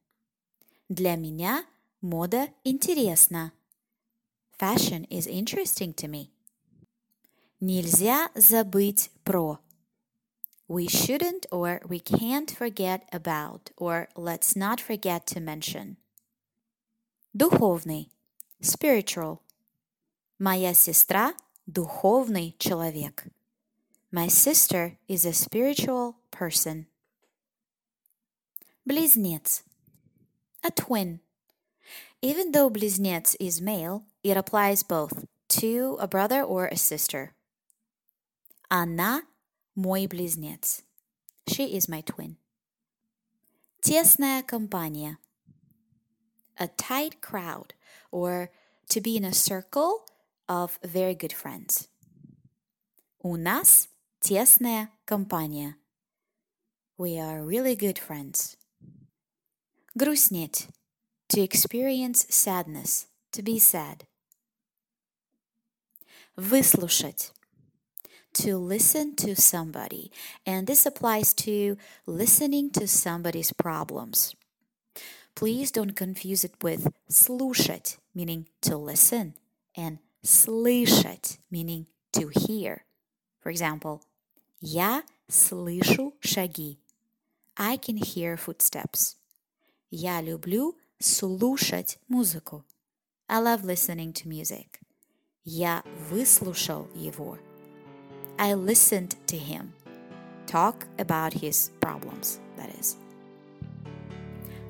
Для 0.89 1.15
меня 1.15 1.65
мода 2.01 2.49
интересна. 2.63 3.51
Fashion 4.59 5.07
is 5.09 5.25
interesting 5.27 5.95
to 5.95 6.07
me. 6.07 6.29
Нельзя 7.59 8.29
забыть 8.35 9.09
про. 9.23 9.59
We 10.68 10.86
shouldn't 10.86 11.46
or 11.50 11.80
we 11.88 11.98
can't 11.98 12.50
forget 12.50 13.08
about 13.12 13.70
or 13.76 14.08
let's 14.16 14.54
not 14.54 14.80
forget 14.80 15.26
to 15.28 15.40
mention. 15.40 15.96
Духовный. 17.36 18.10
Spiritual. 18.60 19.42
Моя 20.38 20.74
сестра – 20.74 21.66
духовный 21.66 22.54
человек. 22.58 23.28
My 24.10 24.28
sister 24.28 24.98
is 25.06 25.24
a 25.24 25.32
spiritual 25.32 26.16
person. 26.30 26.86
Близнец. 28.86 29.62
A 30.64 30.70
twin. 30.70 31.20
Even 32.20 32.52
though 32.52 32.70
близнец 32.70 33.36
is 33.38 33.60
male, 33.60 34.04
it 34.24 34.36
applies 34.36 34.82
both 34.82 35.26
to 35.48 35.96
a 36.00 36.08
brother 36.08 36.42
or 36.42 36.66
a 36.66 36.76
sister. 36.76 37.34
Она 38.70 39.22
мой 39.74 40.06
близнец. 40.06 40.82
She 41.46 41.76
is 41.76 41.88
my 41.88 42.02
twin. 42.02 42.36
Тесная 43.80 44.42
компания. 44.42 45.18
A 46.58 46.68
tight 46.68 47.20
crowd, 47.20 47.74
or 48.10 48.50
to 48.88 49.00
be 49.00 49.16
in 49.16 49.24
a 49.24 49.32
circle 49.32 50.04
of 50.48 50.78
very 50.82 51.14
good 51.14 51.32
friends. 51.32 51.88
У 53.22 53.36
нас 53.36 53.88
тесная 54.20 54.90
компания. 55.06 55.76
We 56.96 57.18
are 57.18 57.44
really 57.44 57.76
good 57.76 57.98
friends. 57.98 58.56
Грустнеть. 59.96 60.68
To 61.30 61.40
experience 61.40 62.26
sadness. 62.30 63.06
To 63.32 63.42
be 63.42 63.58
sad. 63.58 64.06
Выслушать. 66.36 67.32
To 68.34 68.56
listen 68.56 69.16
to 69.16 69.34
somebody. 69.34 70.12
And 70.46 70.66
this 70.66 70.86
applies 70.86 71.34
to 71.34 71.76
listening 72.06 72.70
to 72.72 72.86
somebody's 72.86 73.52
problems. 73.52 74.34
Please 75.34 75.70
don't 75.70 75.94
confuse 75.94 76.44
it 76.44 76.54
with 76.62 76.88
слушать, 77.08 77.96
meaning 78.14 78.46
to 78.62 78.76
listen, 78.76 79.34
and 79.76 79.98
слышать, 80.24 81.38
meaning 81.50 81.86
to 82.12 82.28
hear. 82.28 82.84
For 83.40 83.50
example, 83.50 84.02
я 84.60 85.04
слышу 85.28 86.14
шаги. 86.20 86.78
I 87.56 87.76
can 87.76 87.96
hear 87.96 88.36
footsteps. 88.36 89.16
Я 89.90 90.20
люблю 90.20 90.76
слушать 90.98 91.98
музыку. 92.08 92.64
I 93.28 93.40
love 93.40 93.64
listening 93.64 94.12
to 94.14 94.28
music. 94.28 94.80
Я 95.44 95.82
выслушал 96.10 96.88
его. 96.94 97.38
I 98.42 98.54
listened 98.54 99.16
to 99.26 99.36
him. 99.36 99.74
Talk 100.46 100.86
about 100.98 101.32
his 101.32 101.70
problems, 101.80 102.40
that 102.56 102.70
is. 102.78 102.96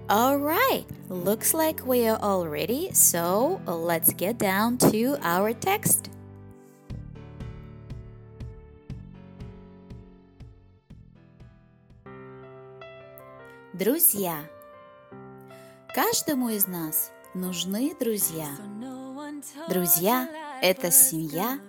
All 0.09 0.39
right, 0.39 0.85
looks 1.09 1.53
like 1.53 1.87
we 1.87 2.09
are 2.09 2.19
all 2.23 2.49
ready, 2.49 2.91
so 2.95 3.61
let's 3.67 4.13
get 4.15 4.39
down 4.39 4.79
to 4.79 5.19
our 5.23 5.53
text. 5.53 6.11
Друзья. 13.75 14.43
Каждому 15.95 16.49
из 16.49 16.67
нас 16.67 17.13
нужны 17.35 17.95
друзья. 18.01 18.49
Друзья – 19.69 20.63
это 20.63 20.91
семья, 20.91 21.61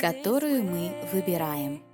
которую 0.00 0.64
мы 0.64 0.94
выбираем. 1.12 1.84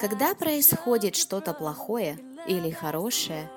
Когда 0.00 0.34
происходит 0.34 1.14
что-то 1.14 1.54
плохое 1.54 2.18
или 2.48 2.70
хорошее, 2.70 3.48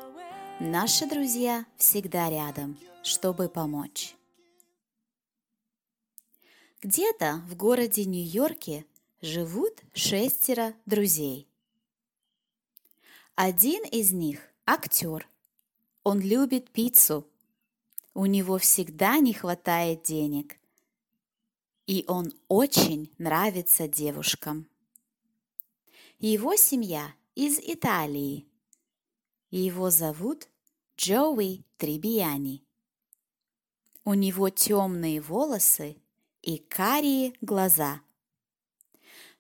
наши 0.60 1.08
друзья 1.08 1.66
всегда 1.76 2.30
рядом, 2.30 2.78
чтобы 3.02 3.50
помочь. 3.50 4.16
Где-то 6.84 7.42
в 7.50 7.56
городе 7.56 8.06
Нью-Йорке 8.06 8.86
живут 9.20 9.82
шестеро 9.94 10.76
друзей. 10.86 11.48
Один 13.34 13.84
из 13.86 14.12
них– 14.12 14.42
актер. 14.68 15.28
Он 16.04 16.20
любит 16.20 16.70
пиццу. 16.70 17.28
У 18.14 18.28
него 18.28 18.60
всегда 18.60 19.18
не 19.18 19.34
хватает 19.34 20.04
денег 20.04 20.59
и 21.89 22.06
он 22.08 22.32
очень 22.49 23.12
нравится 23.17 23.88
девушкам. 23.88 24.69
Его 26.19 26.56
семья 26.56 27.15
из 27.34 27.58
Италии. 27.58 28.45
Его 29.49 29.89
зовут 29.89 30.49
Джоуи 30.97 31.65
Трибияни. 31.78 32.63
У 34.06 34.13
него 34.13 34.52
темные 34.52 35.19
волосы 35.19 35.97
и 36.43 36.60
карие 36.60 37.34
глаза. 37.41 38.02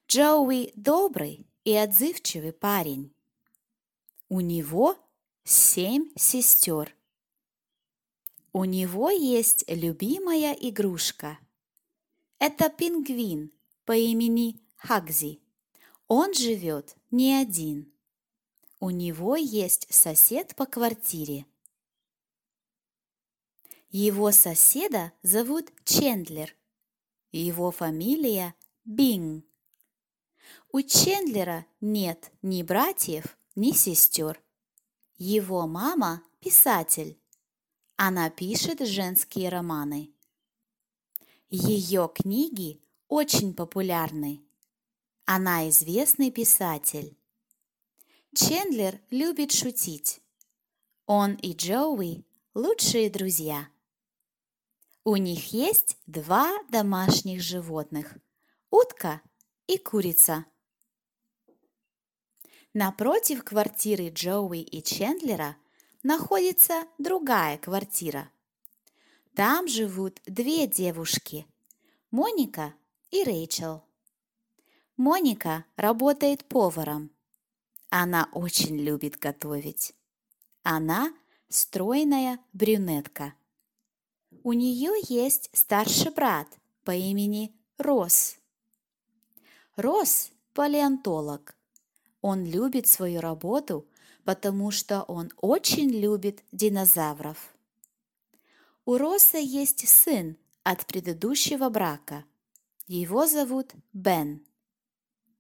Джоуи 0.07 0.71
добрый 0.73 1.45
и 1.65 1.75
отзывчивый 1.75 2.51
парень. 2.51 3.13
У 4.27 4.39
него 4.39 4.97
семь 5.43 6.09
сестер. 6.15 6.95
У 8.53 8.65
него 8.65 9.11
есть 9.11 9.65
любимая 9.67 10.53
игрушка– 10.53 11.37
это 12.39 12.69
пингвин 12.69 13.51
по 13.85 13.91
имени 13.91 14.61
Хагзи. 14.77 15.41
Он 16.07 16.33
живет 16.33 16.95
не 17.11 17.33
один. 17.33 17.91
У 18.79 18.89
него 18.89 19.35
есть 19.35 19.93
сосед 19.93 20.55
по 20.55 20.65
квартире. 20.65 21.45
Его 23.89 24.31
соседа 24.31 25.11
зовут 25.21 25.71
Чендлер. 25.83 26.55
Его 27.31 27.71
фамилия 27.71 28.55
Бинг. 28.85 29.45
У 30.71 30.81
Чендлера 30.81 31.65
нет 31.81 32.31
ни 32.41 32.63
братьев, 32.63 33.37
ни 33.55 33.71
сестер. 33.71 34.41
Его 35.17 35.67
мама– 35.67 36.23
писатель. 36.39 37.19
Она 37.97 38.29
пишет 38.29 38.79
женские 38.87 39.49
романы. 39.49 40.13
Ее 41.51 42.11
книги 42.13 42.79
очень 43.07 43.55
популярны. 43.55 44.45
Она 45.25 45.67
известный 45.69 46.29
писатель. 46.29 47.17
Чендлер 48.35 49.01
любит 49.09 49.51
шутить. 49.51 50.21
Он 51.07 51.33
и 51.33 51.55
Джоуи– 51.55 52.23
лучшие 52.53 53.09
друзья. 53.09 53.67
У 55.03 55.15
них 55.15 55.51
есть 55.51 55.97
два 56.05 56.55
домашних 56.69 57.41
животных– 57.41 58.15
утка 58.69 59.19
и 59.65 59.79
курица. 59.79 60.45
Напротив 62.75 63.43
квартиры 63.43 64.09
Джоуи 64.09 64.61
и 64.61 64.83
Чендлера 64.83 65.57
находится 66.03 66.85
другая 66.99 67.57
квартира– 67.57 68.31
там 69.35 69.67
живут 69.67 70.21
две 70.25 70.67
девушки– 70.67 71.45
Моника 72.11 72.73
и 73.11 73.23
Рэйчел. 73.23 73.83
Моника 74.97 75.63
работает 75.75 76.43
поваром. 76.43 77.11
Она 77.91 78.27
очень 78.33 78.77
любит 78.77 79.19
готовить. 79.19 79.93
Она 80.63 81.13
стройная 81.49 82.39
брюнетка. 82.51 83.35
У 84.43 84.53
нее 84.53 84.91
есть 85.07 85.51
старший 85.53 86.11
брат 86.11 86.47
по 86.83 86.95
имени 86.95 87.53
Рос. 87.77 88.37
Рос– 89.75 90.31
палеонтолог. 90.53 91.55
Он 92.21 92.43
любит 92.43 92.87
свою 92.87 93.21
работу, 93.21 93.87
потому 94.23 94.71
что 94.71 95.03
он 95.03 95.31
очень 95.37 95.91
любит 95.91 96.43
динозавров. 96.51 97.53
У 98.89 98.97
Роса 98.97 99.37
есть 99.37 99.87
сын 99.87 100.35
от 100.63 100.87
предыдущего 100.87 101.69
брака. 101.69 102.25
Его 102.87 103.27
зовут 103.27 103.75
Бен. 103.93 104.43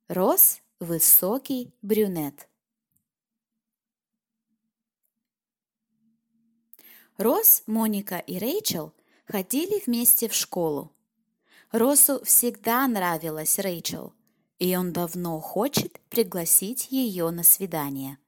Рос– 0.07 0.61
высокий 0.79 1.73
брюнет. 1.81 2.47
Рос, 7.17 7.63
Моника 7.65 8.19
и 8.19 8.37
Рэйчел 8.37 8.93
ходили 9.25 9.81
вместе 9.83 10.29
в 10.29 10.35
школу. 10.35 10.95
Росу 11.71 12.23
всегда 12.23 12.87
нравилась 12.87 13.57
Рэйчел, 13.57 14.13
и 14.59 14.75
он 14.75 14.93
давно 14.93 15.39
хочет 15.39 15.99
пригласить 16.09 16.91
ее 16.91 17.31
на 17.31 17.41
свидание. 17.41 18.19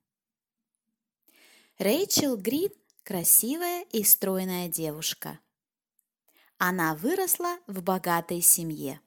Рэйчел 1.77 2.37
Грин– 2.37 2.71
красивая 3.03 3.83
и 3.91 4.03
стройная 4.03 4.67
девушка. 4.67 5.39
Она 6.57 6.95
выросла 6.95 7.57
в 7.67 7.81
богатой 7.81 8.41
семье. 8.41 9.01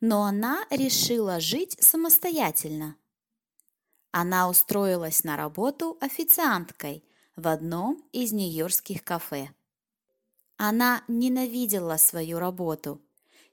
Но 0.00 0.24
она 0.24 0.66
решила 0.70 1.40
жить 1.40 1.76
самостоятельно. 1.80 2.96
Она 4.10 4.48
устроилась 4.48 5.24
на 5.24 5.36
работу 5.36 5.96
официанткой 6.00 7.04
в 7.36 7.48
одном 7.48 8.02
из 8.12 8.32
нью-йоркских 8.32 9.02
кафе. 9.02 9.50
Она 10.58 11.04
ненавидела 11.08 11.96
свою 11.96 12.38
работу 12.38 13.02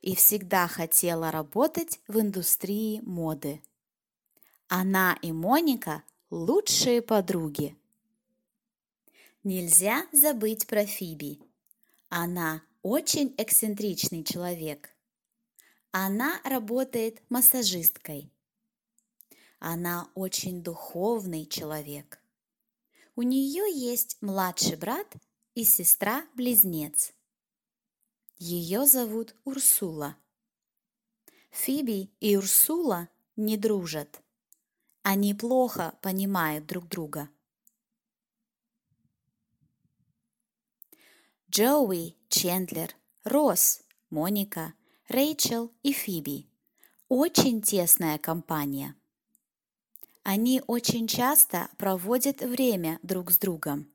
и 0.01 0.15
всегда 0.15 0.67
хотела 0.67 1.31
работать 1.31 1.99
в 2.07 2.19
индустрии 2.19 3.01
моды. 3.01 3.61
Она 4.67 5.17
и 5.21 5.31
Моника– 5.31 6.03
лучшие 6.29 7.01
подруги. 7.01 7.77
Нельзя 9.43 10.07
забыть 10.13 10.67
про 10.67 10.85
Фиби. 10.85 11.37
Она 12.07 12.63
очень 12.81 13.35
эксцентричный 13.37 14.23
человек. 14.23 14.95
Она 15.91 16.39
работает 16.45 17.21
массажисткой. 17.29 18.31
Она 19.59 20.09
очень 20.15 20.63
духовный 20.63 21.45
человек. 21.45 22.21
У 23.17 23.21
нее 23.21 23.65
есть 23.69 24.17
младший 24.21 24.77
брат 24.77 25.13
и 25.55 25.65
сестра-близнец. 25.65 27.13
Ее 28.37 28.85
зовут 28.85 29.35
Урсула. 29.43 30.15
Фиби 31.51 32.13
и 32.21 32.37
Урсула 32.37 33.09
не 33.35 33.57
дружат. 33.57 34.23
Они 35.01 35.33
плохо 35.33 35.99
понимают 36.01 36.65
друг 36.65 36.87
друга. 36.87 37.29
Джоуи, 41.55 42.15
Чендлер, 42.29 42.95
Росс, 43.23 43.83
Моника, 44.09 44.73
Рэйчел 45.07 45.71
и 45.83 45.93
Фиби. 45.93 46.49
Очень 47.09 47.61
тесная 47.61 48.17
компания. 48.17 48.95
Они 50.23 50.63
очень 50.65 51.05
часто 51.05 51.69
проводят 51.77 52.41
время 52.41 52.97
друг 53.03 53.29
с 53.29 53.37
другом. 53.37 53.87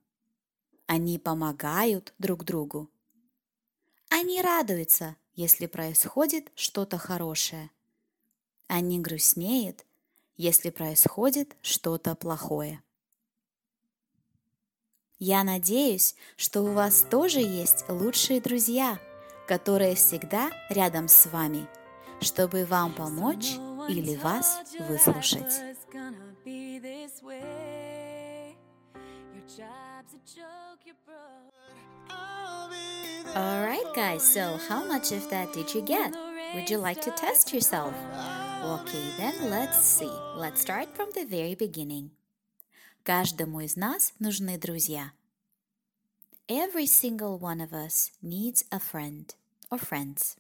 Они 0.87 1.19
помогают 1.19 2.15
друг 2.19 2.45
другу. 2.45 2.89
Они 4.09 4.41
радуются, 4.41 5.17
если 5.35 5.67
происходит 5.67 6.53
что-то 6.55 6.97
хорошее. 6.97 7.73
Они 8.69 9.01
грустнеют, 9.01 9.85
если 10.37 10.71
происходит 10.71 11.57
что-то 11.63 12.15
плохое. 12.15 12.85
Я 15.19 15.43
надеюсь, 15.43 16.15
что 16.37 16.63
у 16.63 16.73
вас 16.73 17.05
тоже 17.11 17.41
есть 17.41 17.85
лучшие 17.89 18.41
друзья, 18.41 18.99
которые 19.49 19.97
всегда 19.97 20.51
рядом 20.71 21.09
с 21.09 21.27
вами, 21.27 21.67
чтобы 22.21 22.65
вам 22.65 22.93
помочь 22.93 23.57
или 23.89 24.15
вас 24.17 24.61
выслушать. 24.89 25.61
Alright 33.35 33.95
guys, 33.95 34.23
so 34.23 34.57
how 34.69 34.85
much 34.87 35.13
of 35.13 35.29
that 35.31 35.53
did 35.53 35.75
you 35.75 35.83
get? 35.83 36.15
Would 36.55 36.71
you 36.71 36.79
like 36.79 37.01
to 37.03 37.11
test 37.11 37.53
yourself? 37.53 37.93
Okay, 38.65 39.05
then 39.19 39.51
let's 39.51 39.83
see. 39.83 40.11
Let's 40.37 40.61
start 40.61 40.89
from 40.97 41.09
the 41.15 41.25
very 41.25 41.55
beginning. 41.55 42.11
Каждому 43.03 43.61
из 43.61 43.77
нас 43.77 44.13
нужны 44.19 44.59
друзья. 44.59 45.13
Every 46.49 46.87
single 46.87 47.39
one 47.39 47.61
of 47.61 47.73
us 47.73 48.13
needs 48.23 48.65
a 48.71 48.79
friend 48.79 49.35
or 49.71 49.79
friends. 49.79 50.37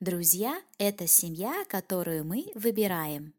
Друзья– 0.00 0.60
это 0.78 1.06
семья, 1.06 1.64
которую 1.68 2.24
мы 2.24 2.50
выбираем. 2.54 3.32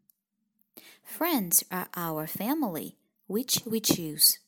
Friends 1.18 1.66
are 1.70 1.88
our 1.96 2.28
family, 2.28 2.96
which 3.28 3.64
we 3.66 3.80
choose. 3.80 4.40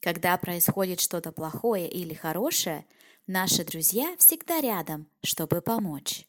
Когда 0.00 0.36
происходит 0.36 1.00
что-то 1.00 1.32
плохое 1.32 1.88
или 1.88 2.14
хорошее, 2.14 2.86
наши 3.26 3.64
друзья 3.64 4.14
всегда 4.18 4.60
рядом, 4.60 5.08
чтобы 5.22 5.60
помочь. 5.60 6.26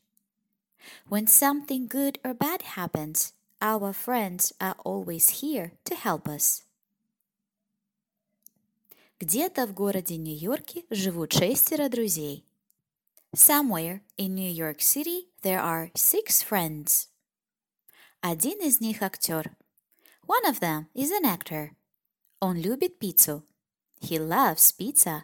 When 1.09 1.27
something 1.27 1.87
good 1.87 2.19
or 2.23 2.35
bad 2.35 2.61
happens, 2.75 3.33
Our 3.60 3.92
friends 3.92 4.52
are 4.60 4.74
always 4.84 5.40
here 5.40 5.72
to 5.84 5.94
help 5.94 6.26
us. 6.26 6.64
Где-то 9.20 9.68
в 9.68 9.72
городе 9.72 10.16
Нью-Йорке 10.16 10.84
живут 10.90 11.32
шестеро 11.32 11.88
друзей. 11.88 12.44
Somewhere 13.34 14.00
in 14.16 14.34
New 14.34 14.52
York 14.52 14.80
City 14.80 15.28
there 15.42 15.60
are 15.60 15.92
six 15.94 16.42
friends. 16.42 17.08
Один 18.20 18.60
из 18.60 18.80
них 18.80 19.00
актер. 19.00 19.56
One 20.26 20.44
of 20.44 20.58
them 20.60 20.86
is 20.94 21.12
an 21.12 21.24
actor. 21.24 21.70
Он 22.40 22.56
любит 22.56 22.98
пиццу. 22.98 23.44
He 24.00 24.18
loves 24.18 24.74
pizza. 24.76 25.22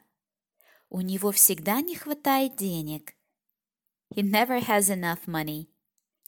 У 0.91 1.01
него 1.01 1.33
всегда 1.33 1.81
не 1.81 1.97
хватает 1.97 2.57
денег. 2.57 3.17
He 4.15 4.23
never 4.23 4.61
has 4.61 4.89
enough 4.89 5.27
money 5.27 5.69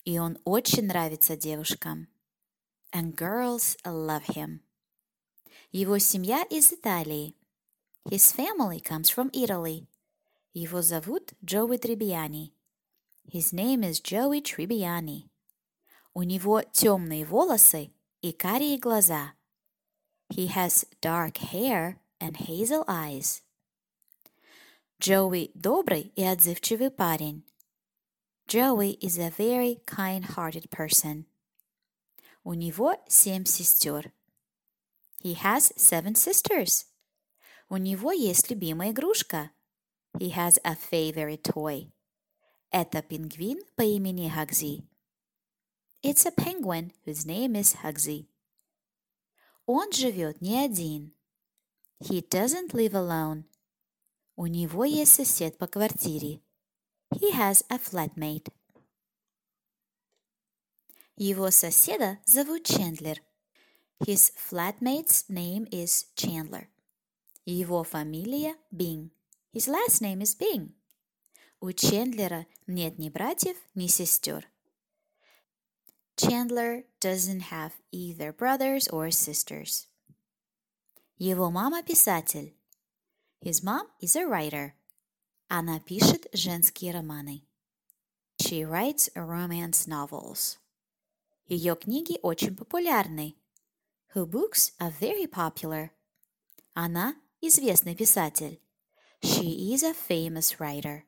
И 0.05 0.19
он 0.19 0.37
очень 0.45 0.85
нравится 0.85 1.35
девушкам. 1.35 2.07
And 2.93 3.13
girls 3.15 3.77
love 3.83 4.25
him. 4.27 4.61
Его 5.71 5.97
семья 5.97 6.43
из 6.43 6.71
Италии. 6.71 7.35
His 8.05 8.33
family 8.33 8.81
comes 8.81 9.09
from 9.09 9.29
Italy. 9.31 9.87
Его 10.53 10.81
зовут 10.81 11.33
Джоуи 11.43 11.77
Трибиани. 11.77 12.53
His 13.25 13.51
name 13.51 13.81
is 13.81 13.99
Joey 14.01 14.41
Tribbiani. 14.41 15.27
У 16.13 16.23
него 16.23 16.61
темные 16.61 17.25
волосы 17.25 17.91
и 18.21 18.31
карие 18.31 18.77
глаза. 18.77 19.33
He 20.29 20.47
has 20.47 20.85
dark 21.01 21.37
hair 21.51 21.97
and 22.19 22.37
hazel 22.37 22.85
eyes. 22.87 23.41
Джоуи 25.01 25.51
добрый 25.55 26.13
и 26.15 26.23
отзывчивый 26.23 26.91
парень. 26.91 27.43
Joey 28.47 28.99
is 29.01 29.17
a 29.17 29.31
very 29.31 29.81
kind-hearted 29.87 30.69
person. 30.69 31.25
У 32.43 32.53
него 32.53 32.95
семь 33.07 33.43
сестер. 33.45 34.11
He 35.23 35.33
has 35.33 35.73
seven 35.75 36.13
sisters. 36.13 36.85
У 37.69 37.77
него 37.77 38.11
есть 38.11 38.51
любимая 38.51 38.91
игрушка. 38.91 39.49
He 40.19 40.29
has 40.29 40.59
a 40.63 40.75
favorite 40.75 41.41
toy. 41.41 41.91
Это 42.69 43.01
пингвин 43.01 43.63
по 43.75 43.81
имени 43.81 44.29
Хагзи. 44.29 44.83
It's 46.03 46.27
a 46.27 46.31
penguin 46.31 46.93
whose 47.03 47.25
name 47.25 47.55
is 47.55 47.77
Hugsy. 47.81 48.27
Он 49.65 49.91
живет 49.91 50.39
не 50.41 50.59
один. 50.59 51.15
He 51.99 52.21
doesn't 52.21 52.73
live 52.73 52.93
alone. 52.93 53.45
У 54.35 54.45
него 54.45 54.85
есть 54.85 55.15
сосед 55.15 55.57
по 55.57 55.65
квартире. 55.65 56.41
He 57.14 57.32
has 57.32 57.62
a 57.68 57.78
flatmate. 57.78 58.48
Его 61.16 61.50
соседа 61.50 62.18
зовут 62.24 62.64
Чендлер. 62.64 63.18
His 64.06 64.32
flatmate's 64.34 65.28
name 65.28 65.66
is 65.70 66.06
Chandler. 66.16 66.68
Его 67.44 67.84
фамилия 67.84 68.56
Бин. 68.70 69.10
His 69.52 69.68
last 69.68 70.00
name 70.00 70.22
is 70.22 70.34
Bing. 70.34 70.72
У 71.60 71.72
Чендлера 71.72 72.46
нет 72.66 72.98
ни 72.98 73.10
братьев, 73.10 73.56
ни 73.74 73.86
сестер. 73.86 74.46
Chandler 76.16 76.84
doesn't 77.00 77.50
have 77.50 77.72
either 77.92 78.32
brothers 78.32 78.88
or 78.88 79.10
sisters. 79.10 79.88
Его 81.18 81.50
мама 81.50 81.82
писатель. 81.82 82.54
His 83.42 83.62
mom 83.62 83.86
is 84.00 84.16
a 84.16 84.26
writer. 84.26 84.74
Она 85.47 85.79
пишет 85.79 86.27
женские 86.33 86.91
романы. 86.91 87.43
She 88.37 88.63
writes 88.63 89.11
romance 89.15 89.87
novels. 89.87 90.57
Ее 91.47 91.75
книги 91.75 92.19
очень 92.21 92.55
популярны. 92.55 93.35
Her 94.13 94.25
books 94.25 94.73
are 94.79 94.93
very 94.99 95.27
popular. 95.27 95.91
Она 96.73 97.15
известный 97.41 97.95
писатель. 97.95 98.59
She 99.21 99.73
is 99.73 99.83
a 99.83 99.93
famous 99.93 100.59
writer. 100.59 101.03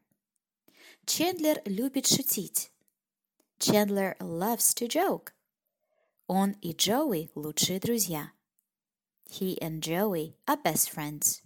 Чендлер 1.05 1.61
любит 1.65 2.05
шутить. 2.05 2.71
Chandler 3.59 4.15
loves 4.19 4.73
to 4.75 4.87
joke. 4.87 5.33
Он 6.27 6.51
и 6.61 6.73
Джоуи 6.73 7.31
лучшие 7.33 7.79
друзья. 7.79 8.31
He 9.29 9.57
and 9.59 9.81
Joey 9.81 10.35
are 10.45 10.61
best 10.61 10.91
friends. 10.91 11.41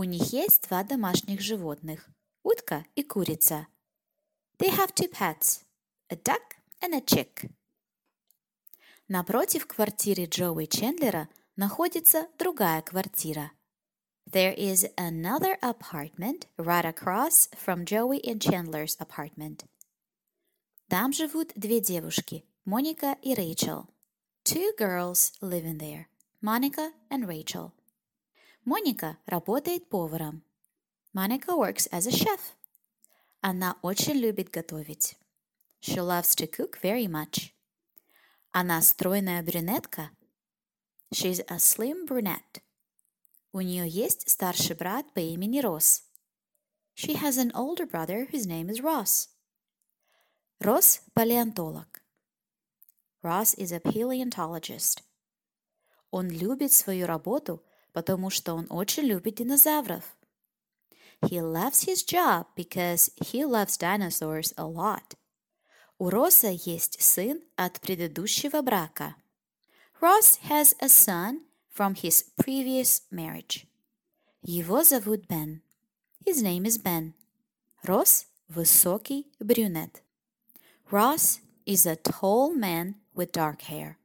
У 0.00 0.04
них 0.04 0.32
есть 0.32 0.68
два 0.68 0.84
домашних 0.84 1.40
животных– 1.40 2.08
утка 2.44 2.86
и 2.94 3.02
курица. 3.02 3.66
They 4.60 4.70
have 4.70 4.94
two 4.94 5.10
pets– 5.10 5.64
a 6.08 6.14
duck 6.14 6.54
and 6.80 6.94
a 6.94 7.00
chick. 7.00 7.50
Напротив 9.08 9.66
квартиры 9.66 10.26
Джоуи 10.26 10.66
Чендлера 10.66 11.28
находится 11.56 12.28
другая 12.38 12.82
квартира. 12.82 13.50
There 14.24 14.54
is 14.56 14.88
another 14.96 15.58
apartment 15.62 16.46
right 16.56 16.84
across 16.84 17.48
from 17.56 17.84
Joey 17.84 18.20
and 18.24 18.40
Chandler's 18.40 18.96
apartment. 19.00 19.64
Там 20.88 21.12
живут 21.12 21.52
две 21.56 21.80
девушки, 21.80 22.44
Моника 22.64 23.18
и 23.20 23.34
Рэйчел. 23.34 23.88
Two 24.44 24.70
girls 24.78 25.32
live 25.40 25.64
in 25.64 25.78
there, 25.78 26.06
Monica 26.40 26.92
and 27.10 27.26
Rachel. 27.26 27.72
Моника 28.68 29.16
работает 29.24 29.88
поваром. 29.88 30.44
Monica 31.14 31.56
works 31.56 31.88
as 31.90 32.06
a 32.06 32.10
chef. 32.10 32.38
Она 33.40 33.78
очень 33.80 34.16
любит 34.16 34.50
готовить. 34.50 35.16
She 35.80 35.98
loves 36.02 36.36
to 36.36 36.46
cook 36.46 36.78
very 36.82 37.06
much. 37.06 37.54
Она 38.52 38.82
стройная 38.82 39.42
брюнетка. 39.42 40.10
She's 41.10 41.40
a 41.48 41.58
slim 41.58 42.06
brunette. 42.06 42.60
У 43.52 43.62
нее 43.62 43.88
есть 43.88 44.28
старший 44.28 44.76
брат 44.76 45.10
по 45.14 45.20
имени 45.20 45.60
Росс. 45.60 46.02
She 46.94 47.14
has 47.14 47.38
an 47.38 47.50
older 47.54 47.86
brother 47.86 48.28
whose 48.30 48.46
name 48.46 48.68
is 48.68 48.82
Ross. 48.82 49.30
Росс– 50.60 51.00
палеонтолог. 51.14 52.02
Ross 53.22 53.54
is 53.56 53.72
a 53.72 53.80
paleontologist. 53.80 55.02
Он 56.10 56.28
любит 56.28 56.72
свою 56.72 57.06
работу, 57.06 57.62
потому 57.97 58.29
что 58.29 58.53
он 58.53 58.67
очень 58.69 59.03
любит 59.03 59.35
динозавров. 59.35 60.15
He 61.21 61.39
loves 61.41 61.85
his 61.85 62.03
job 62.03 62.47
because 62.55 63.11
he 63.17 63.45
loves 63.45 63.77
dinosaurs 63.77 64.53
a 64.57 64.65
lot. 64.65 65.15
У 65.97 66.09
Росса 66.09 66.49
есть 66.49 67.01
сын 67.01 67.41
от 67.55 67.79
предыдущего 67.79 68.61
брака. 68.61 69.15
Ross 70.01 70.39
has 70.49 70.75
a 70.81 70.89
son 70.89 71.45
from 71.73 71.95
his 71.95 72.25
previous 72.35 73.03
marriage. 73.09 73.65
Его 74.41 74.83
зовут 74.83 75.27
Бен. 75.27 75.61
His 76.25 76.41
name 76.41 76.65
is 76.65 76.77
Ben. 76.77 77.13
Росс – 77.83 78.47
высокий 78.49 79.31
брюнет. 79.39 80.03
Ross 80.91 81.39
is 81.65 81.85
a 81.85 81.95
tall 81.95 82.53
man 82.53 82.95
with 83.15 83.31
dark 83.31 83.61
hair. 83.61 83.96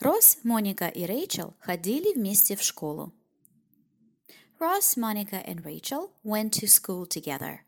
Росс, 0.00 0.38
Моника 0.42 0.88
и 0.88 1.06
Рэйчел 1.06 1.54
ходили 1.60 2.12
вместе 2.14 2.56
в 2.56 2.62
школу. 2.62 3.12
Ross, 4.58 4.96
Monica, 4.96 5.44
and 5.44 5.64
Rachel 5.64 6.10
went 6.22 6.52
to 6.52 6.68
school 6.68 7.04
together. 7.04 7.60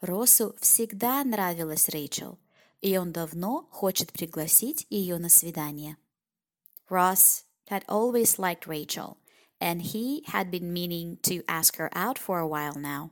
Россу 0.00 0.54
всегда 0.60 1.22
нравилась 1.24 1.88
Рэйчел, 1.88 2.38
и 2.80 2.96
он 2.96 3.12
давно 3.12 3.68
хочет 3.70 4.12
пригласить 4.12 4.86
ее 4.88 5.18
на 5.18 5.28
свидание. 5.28 5.96
Ross 6.88 7.44
had 7.68 7.84
always 7.88 8.38
liked 8.38 8.66
Rachel, 8.66 9.18
and 9.60 9.82
he 9.82 10.22
had 10.28 10.50
been 10.50 10.72
meaning 10.72 11.18
to 11.22 11.44
ask 11.46 11.76
her 11.76 11.90
out 11.92 12.16
for 12.18 12.38
a 12.38 12.48
while 12.48 12.76
now. 12.76 13.10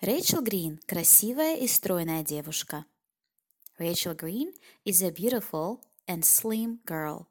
Рэйчел 0.00 0.42
Грин – 0.42 0.86
красивая 0.86 1.56
и 1.56 1.68
стройная 1.68 2.24
девушка. 2.24 2.86
Rachel 3.78 4.16
Green 4.16 4.52
is 4.84 5.02
a 5.02 5.10
beautiful 5.10 5.80
and 6.07 6.23
slim 6.23 6.79
girl. 6.85 7.27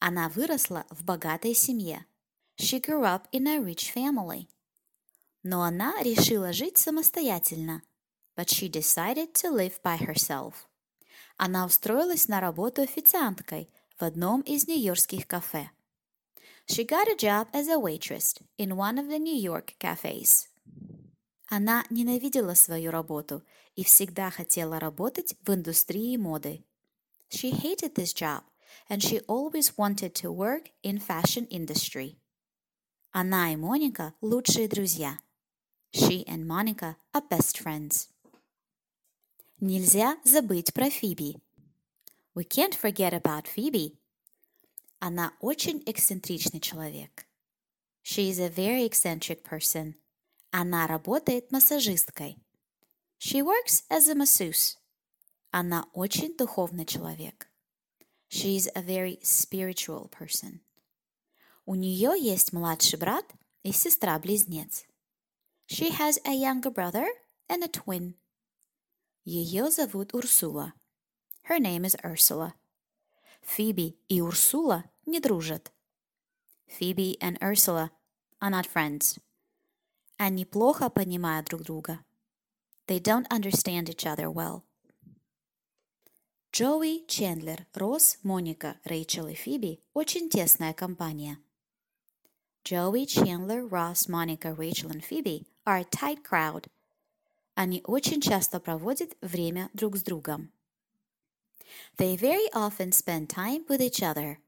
Она 0.00 0.28
выросла 0.28 0.86
в 0.90 1.04
богатой 1.04 1.54
семье. 1.54 2.06
She 2.56 2.80
grew 2.80 3.04
up 3.04 3.28
in 3.32 3.46
a 3.46 3.58
rich 3.58 3.92
family. 3.94 4.48
Но 5.42 5.62
она 5.62 5.94
решила 6.02 6.52
жить 6.52 6.78
самостоятельно. 6.78 7.82
But 8.36 8.48
she 8.48 8.68
decided 8.68 9.32
to 9.34 9.50
live 9.50 9.80
by 9.82 9.98
herself. 9.98 10.54
Она 11.36 11.66
устроилась 11.66 12.28
на 12.28 12.40
работу 12.40 12.82
официанткой 12.82 13.70
в 13.96 14.02
одном 14.02 14.40
из 14.42 14.66
нью-йоркских 14.66 15.26
кафе. 15.26 15.70
She 16.66 16.84
got 16.84 17.08
a 17.08 17.16
job 17.16 17.48
as 17.52 17.68
a 17.68 17.78
waitress 17.78 18.34
in 18.58 18.76
one 18.76 18.98
of 18.98 19.08
the 19.08 19.18
New 19.18 19.34
York 19.34 19.74
cafes. 19.78 20.48
Она 21.48 21.84
ненавидела 21.88 22.54
свою 22.54 22.90
работу 22.90 23.42
и 23.74 23.84
всегда 23.84 24.30
хотела 24.30 24.78
работать 24.78 25.34
в 25.42 25.54
индустрии 25.54 26.16
моды. 26.16 26.64
She 27.29 27.51
hated 27.51 27.95
this 27.95 28.13
job, 28.13 28.43
and 28.89 29.01
she 29.01 29.19
always 29.27 29.77
wanted 29.77 30.13
to 30.15 30.31
work 30.31 30.69
in 30.83 30.99
fashion 30.99 31.47
industry. 31.47 32.17
Она 33.11 33.51
и 33.51 33.55
Моника – 33.55 34.21
лучшие 34.21 34.67
друзья. 34.67 35.19
She 35.91 36.25
and 36.27 36.47
Monica 36.47 36.97
are 37.13 37.21
best 37.29 37.59
friends. 37.59 38.09
Нельзя 39.59 40.17
забыть 40.25 40.73
про 40.73 40.89
Фиби. 40.89 41.39
We 42.35 42.43
can't 42.43 42.73
forget 42.73 43.13
about 43.13 43.47
Phoebe. 43.47 43.97
Она 44.99 45.33
очень 45.39 45.83
эксцентричный 45.85 46.59
человек. 46.59 47.27
She 48.01 48.29
is 48.29 48.39
a 48.39 48.49
very 48.49 48.85
eccentric 48.85 49.43
person. 49.43 49.95
Она 50.51 50.87
работает 50.87 51.51
массажисткой. 51.51 52.37
She 53.19 53.41
works 53.41 53.83
as 53.89 54.07
a 54.09 54.15
masseuse. 54.15 54.77
Она 55.50 55.88
очень 55.92 56.36
духовный 56.36 56.84
человек. 56.84 57.50
She's 58.30 58.68
a 58.74 58.82
very 58.82 59.18
spiritual 59.22 60.10
person. 60.10 60.60
У 61.64 61.74
нее 61.74 62.12
есть 62.18 62.52
младший 62.52 62.98
брат 62.98 63.24
и 63.62 63.72
сестра-близнец. 63.72 64.84
She 65.66 65.90
has 65.90 66.18
a 66.24 66.32
younger 66.32 66.70
brother 66.70 67.06
and 67.48 67.62
a 67.62 67.68
twin. 67.68 68.14
Ее 69.24 69.70
зовут 69.70 70.14
Урсула. 70.14 70.74
Her 71.48 71.58
name 71.58 71.84
is 71.84 71.96
Ursula. 72.02 72.54
Фиби 73.42 73.98
и 74.08 74.20
Урсула 74.20 74.84
не 75.06 75.20
дружат. 75.20 75.72
Phoebe 76.66 77.16
and 77.20 77.38
Ursula 77.40 77.90
are 78.40 78.50
not 78.50 78.66
friends. 78.66 79.18
Они 80.18 80.44
плохо 80.44 80.90
понимают 80.90 81.46
друг 81.46 81.62
друга. 81.62 82.04
They 82.86 83.00
don't 83.00 83.26
understand 83.30 83.88
each 83.88 84.04
other 84.04 84.30
well. 84.30 84.67
Джоуи, 86.52 87.04
Чендлер, 87.06 87.66
Росс, 87.74 88.18
Моника, 88.22 88.80
Рэйчел 88.84 89.28
и 89.28 89.34
Фиби– 89.34 89.80
очень 89.94 90.30
тесная 90.30 90.72
компания. 90.72 91.38
Joey, 92.64 93.06
Chandler, 93.06 93.66
Ross, 93.68 94.08
Monica, 94.08 94.54
Rachel 94.54 94.90
and 94.90 95.02
Phoebe 95.02 95.46
are 95.64 95.78
a 95.78 95.84
tight 95.84 96.22
crowd. 96.22 96.68
Они 97.54 97.82
очень 97.84 98.20
часто 98.20 98.60
проводят 98.60 99.16
время 99.20 99.70
друг 99.72 99.96
с 99.96 100.02
другом. 100.02 100.50
They 101.96 102.16
very 102.16 102.50
often 102.52 102.92
spend 102.92 103.28
time 103.28 103.66
with 103.68 103.80
each 103.80 104.02
other. 104.02 104.38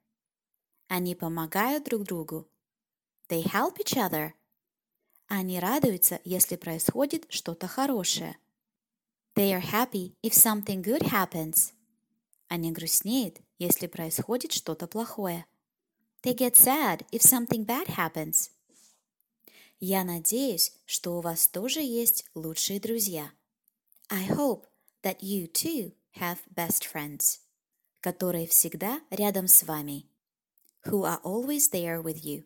Они 0.89 1.15
помогают 1.15 1.85
друг 1.85 2.05
другу. 2.05 2.47
They 3.29 3.43
help 3.43 3.79
each 3.79 3.97
other. 3.97 4.33
Они 5.29 5.61
радуются, 5.61 6.21
если 6.25 6.57
происходит 6.57 7.27
что-то 7.31 7.69
хорошее. 7.69 8.37
They 9.35 9.53
are 9.53 9.63
happy 9.63 10.15
if 10.23 10.33
something 10.33 10.83
good 10.83 11.03
happens. 11.03 11.73
Они 12.51 12.73
грустнеют, 12.73 13.39
если 13.59 13.87
происходит 13.87 14.51
что-то 14.51 14.89
плохое. 14.89 15.47
They 16.25 16.35
get 16.35 16.57
sad 16.57 17.07
if 17.13 17.23
something 17.23 17.65
bad 17.65 17.87
happens. 17.87 18.51
Я 19.79 20.03
надеюсь, 20.03 20.73
что 20.85 21.17
у 21.17 21.21
вас 21.21 21.47
тоже 21.47 21.81
есть 21.81 22.25
лучшие 22.35 22.81
друзья. 22.81 23.31
I 24.09 24.27
hope 24.27 24.67
that 25.05 25.21
you 25.21 25.47
too 25.47 25.95
have 26.19 26.39
best 26.53 26.91
friends, 26.93 27.39
которые 28.01 28.49
всегда 28.49 29.01
рядом 29.11 29.47
с 29.47 29.63
вами, 29.63 30.11
who 30.85 31.05
are 31.05 31.23
always 31.23 31.71
there 31.71 32.03
with 32.03 32.21
you, 32.25 32.45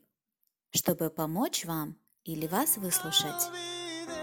чтобы 0.70 1.08
помочь 1.08 1.64
вам 1.64 1.98
или 2.24 2.46
вас 2.46 2.76
выслушать, 2.76 3.48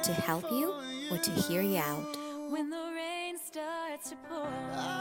to 0.03 0.13
help 0.27 0.45
you 0.51 0.69
or 1.09 1.17
to 1.17 1.31
hear 1.47 1.63
you 1.63 1.77
out. 1.77 2.15
When 2.51 2.69
the 2.69 2.93
rain 2.93 3.39
starts 3.39 4.11
to 4.11 4.17
pour. 4.29 5.00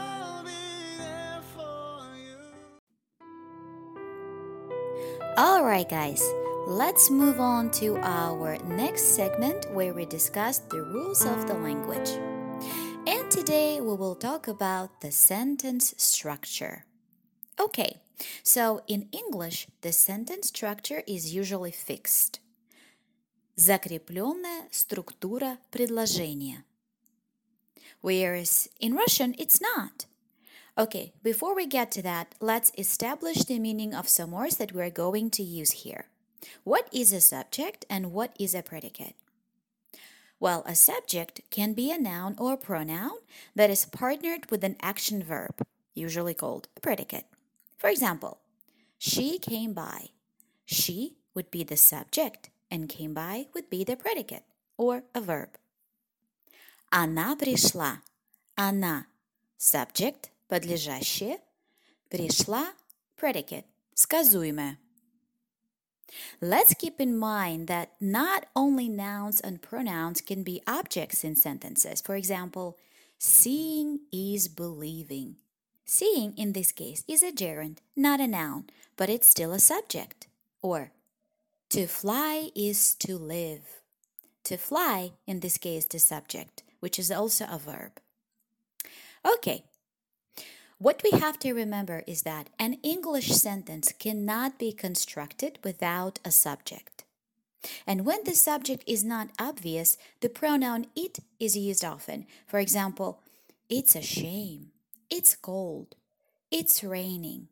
Alright, 5.38 5.88
guys, 5.88 6.22
let's 6.66 7.10
move 7.10 7.40
on 7.40 7.70
to 7.72 7.96
our 7.98 8.58
next 8.64 9.16
segment 9.16 9.66
where 9.72 9.92
we 9.92 10.06
discuss 10.06 10.58
the 10.58 10.82
rules 10.82 11.24
of 11.24 11.46
the 11.46 11.54
language. 11.54 12.10
And 13.06 13.30
today 13.30 13.80
we 13.80 13.94
will 13.94 14.14
talk 14.14 14.48
about 14.48 15.00
the 15.00 15.12
sentence 15.12 15.94
structure. 15.96 16.84
Okay, 17.60 18.00
so 18.42 18.82
in 18.86 19.08
English, 19.12 19.68
the 19.82 19.92
sentence 19.92 20.48
structure 20.48 21.02
is 21.06 21.34
usually 21.34 21.72
fixed. 21.72 22.40
закрепленная 23.56 24.68
структура 24.70 25.58
предложения. 25.70 26.64
Whereas 28.02 28.68
in 28.78 28.94
Russian, 28.94 29.34
it's 29.38 29.60
not. 29.60 30.06
Okay, 30.78 31.12
before 31.22 31.54
we 31.54 31.66
get 31.66 31.90
to 31.92 32.02
that, 32.02 32.34
let's 32.40 32.72
establish 32.76 33.44
the 33.44 33.58
meaning 33.58 33.94
of 33.94 34.08
some 34.08 34.32
words 34.32 34.56
that 34.56 34.72
we're 34.72 34.90
going 34.90 35.30
to 35.30 35.42
use 35.42 35.84
here. 35.84 36.06
What 36.64 36.88
is 36.92 37.12
a 37.12 37.20
subject 37.20 37.84
and 37.88 38.12
what 38.12 38.36
is 38.38 38.54
a 38.54 38.62
predicate? 38.62 39.14
Well, 40.38 40.62
a 40.66 40.74
subject 40.74 41.40
can 41.50 41.72
be 41.72 41.90
a 41.90 41.98
noun 41.98 42.36
or 42.38 42.56
pronoun 42.56 43.18
that 43.54 43.70
is 43.70 43.86
partnered 43.86 44.50
with 44.50 44.62
an 44.62 44.76
action 44.82 45.22
verb, 45.22 45.66
usually 45.94 46.34
called 46.34 46.68
a 46.76 46.80
predicate. 46.80 47.24
For 47.78 47.88
example, 47.88 48.38
she 48.98 49.38
came 49.38 49.72
by. 49.72 50.10
She 50.66 51.16
would 51.34 51.50
be 51.50 51.64
the 51.64 51.76
subject 51.76 52.50
and 52.70 52.88
came 52.88 53.14
by 53.14 53.46
would 53.54 53.70
be 53.70 53.82
the 53.84 53.96
predicate 53.96 54.44
or 54.76 55.04
a 55.14 55.20
verb. 55.20 55.56
Она 56.92 57.36
пришла. 57.36 58.02
Она 58.56 59.06
subject, 59.58 60.29
подлежащее, 60.50 61.38
пришла 62.10 62.72
predicate, 63.16 63.64
сказуемое. 63.94 64.78
Let's 66.40 66.74
keep 66.74 67.00
in 67.00 67.18
mind 67.18 67.66
that 67.66 67.90
not 68.00 68.46
only 68.54 68.88
nouns 68.88 69.40
and 69.40 69.60
pronouns 69.60 70.20
can 70.20 70.42
be 70.42 70.62
objects 70.66 71.24
in 71.24 71.34
sentences. 71.34 72.00
For 72.00 72.14
example, 72.14 72.76
seeing 73.18 74.00
is 74.12 74.48
believing. 74.48 75.36
Seeing 75.84 76.36
in 76.36 76.52
this 76.52 76.72
case 76.72 77.04
is 77.08 77.22
a 77.22 77.32
gerund, 77.32 77.78
not 77.96 78.20
a 78.20 78.26
noun, 78.26 78.66
but 78.96 79.08
it's 79.08 79.28
still 79.28 79.52
a 79.52 79.58
subject. 79.58 80.26
Or 80.62 80.92
to 81.70 81.86
fly 81.86 82.50
is 82.54 82.94
to 82.96 83.16
live. 83.16 83.82
To 84.44 84.56
fly, 84.56 85.12
in 85.26 85.40
this 85.40 85.58
case, 85.58 85.84
the 85.84 85.98
subject, 85.98 86.62
which 86.80 86.98
is 86.98 87.10
also 87.10 87.46
a 87.50 87.58
verb. 87.58 88.00
Okay. 89.24 89.64
What 90.80 91.02
we 91.02 91.18
have 91.18 91.38
to 91.40 91.54
remember 91.54 92.02
is 92.06 92.22
that 92.22 92.50
an 92.58 92.74
English 92.82 93.28
sentence 93.28 93.92
cannot 93.98 94.58
be 94.58 94.72
constructed 94.72 95.58
without 95.64 96.18
a 96.24 96.30
subject. 96.30 97.04
And 97.86 98.04
when 98.04 98.24
the 98.24 98.34
subject 98.34 98.84
is 98.86 99.02
not 99.02 99.30
obvious, 99.38 99.96
the 100.20 100.28
pronoun 100.28 100.86
it 100.94 101.18
is 101.40 101.56
used 101.56 101.84
often. 101.84 102.26
For 102.46 102.58
example, 102.58 103.20
it's 103.68 103.96
a 103.96 104.02
shame, 104.02 104.70
it's 105.10 105.34
cold, 105.34 105.96
it's 106.50 106.84
raining. 106.84 107.48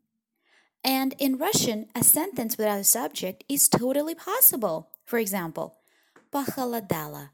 And 0.84 1.14
in 1.18 1.38
Russian, 1.38 1.88
a 1.94 2.04
sentence 2.04 2.58
without 2.58 2.78
a 2.80 2.84
subject 2.84 3.42
is 3.48 3.68
totally 3.68 4.14
possible. 4.14 4.90
For 5.06 5.18
example, 5.18 5.78
Похолодало. 6.30 7.30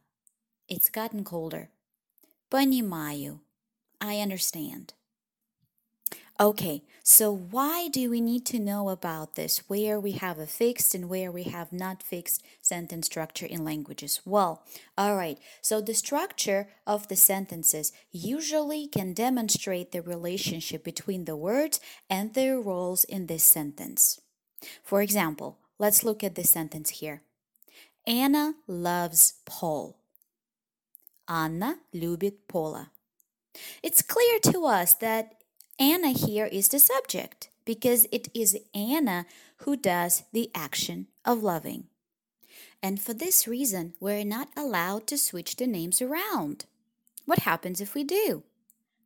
It's 0.68 0.90
gotten 0.90 1.24
colder. 1.24 1.70
Понимаю. 2.50 3.40
I 4.00 4.20
understand. 4.20 4.92
Okay, 6.40 6.82
so 7.02 7.30
why 7.30 7.88
do 7.88 8.08
we 8.08 8.22
need 8.22 8.46
to 8.46 8.58
know 8.58 8.88
about 8.88 9.34
this? 9.34 9.58
Where 9.68 10.00
we 10.00 10.12
have 10.12 10.38
a 10.38 10.46
fixed 10.46 10.94
and 10.94 11.08
where 11.10 11.30
we 11.30 11.42
have 11.42 11.70
not 11.70 12.02
fixed 12.02 12.42
sentence 12.62 13.06
structure 13.06 13.44
in 13.44 13.62
languages? 13.62 14.22
Well, 14.24 14.62
all 14.96 15.16
right, 15.16 15.38
so 15.60 15.82
the 15.82 15.92
structure 15.92 16.68
of 16.86 17.08
the 17.08 17.16
sentences 17.16 17.92
usually 18.10 18.86
can 18.86 19.12
demonstrate 19.12 19.92
the 19.92 20.00
relationship 20.00 20.82
between 20.82 21.26
the 21.26 21.36
words 21.36 21.78
and 22.08 22.32
their 22.32 22.58
roles 22.58 23.04
in 23.04 23.26
this 23.26 23.44
sentence. 23.44 24.18
For 24.82 25.02
example, 25.02 25.58
let's 25.78 26.04
look 26.04 26.24
at 26.24 26.36
this 26.36 26.48
sentence 26.48 26.88
here. 26.90 27.20
Anna 28.06 28.54
loves 28.66 29.34
Paul. 29.44 29.98
Anna 31.28 31.80
любит 31.94 32.48
Пола. 32.48 32.90
It's 33.82 34.00
clear 34.00 34.38
to 34.44 34.64
us 34.64 34.94
that 34.94 35.34
Anna 35.79 36.09
here 36.09 36.45
is 36.45 36.69
the 36.69 36.79
subject 36.79 37.49
because 37.65 38.07
it 38.09 38.29
is 38.33 38.57
Anna 38.73 39.25
who 39.57 39.75
does 39.75 40.23
the 40.31 40.49
action 40.55 41.07
of 41.25 41.43
loving. 41.43 41.87
And 42.81 43.01
for 43.01 43.13
this 43.13 43.45
reason, 43.45 43.93
we're 43.99 44.23
not 44.23 44.47
allowed 44.55 45.05
to 45.07 45.17
switch 45.17 45.57
the 45.57 45.67
names 45.67 46.01
around. 46.01 46.65
What 47.25 47.39
happens 47.39 47.81
if 47.81 47.93
we 47.93 48.05
do? 48.05 48.43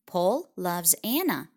Paul 0.05 0.49
loves 0.55 0.93
Anna. 1.03 1.49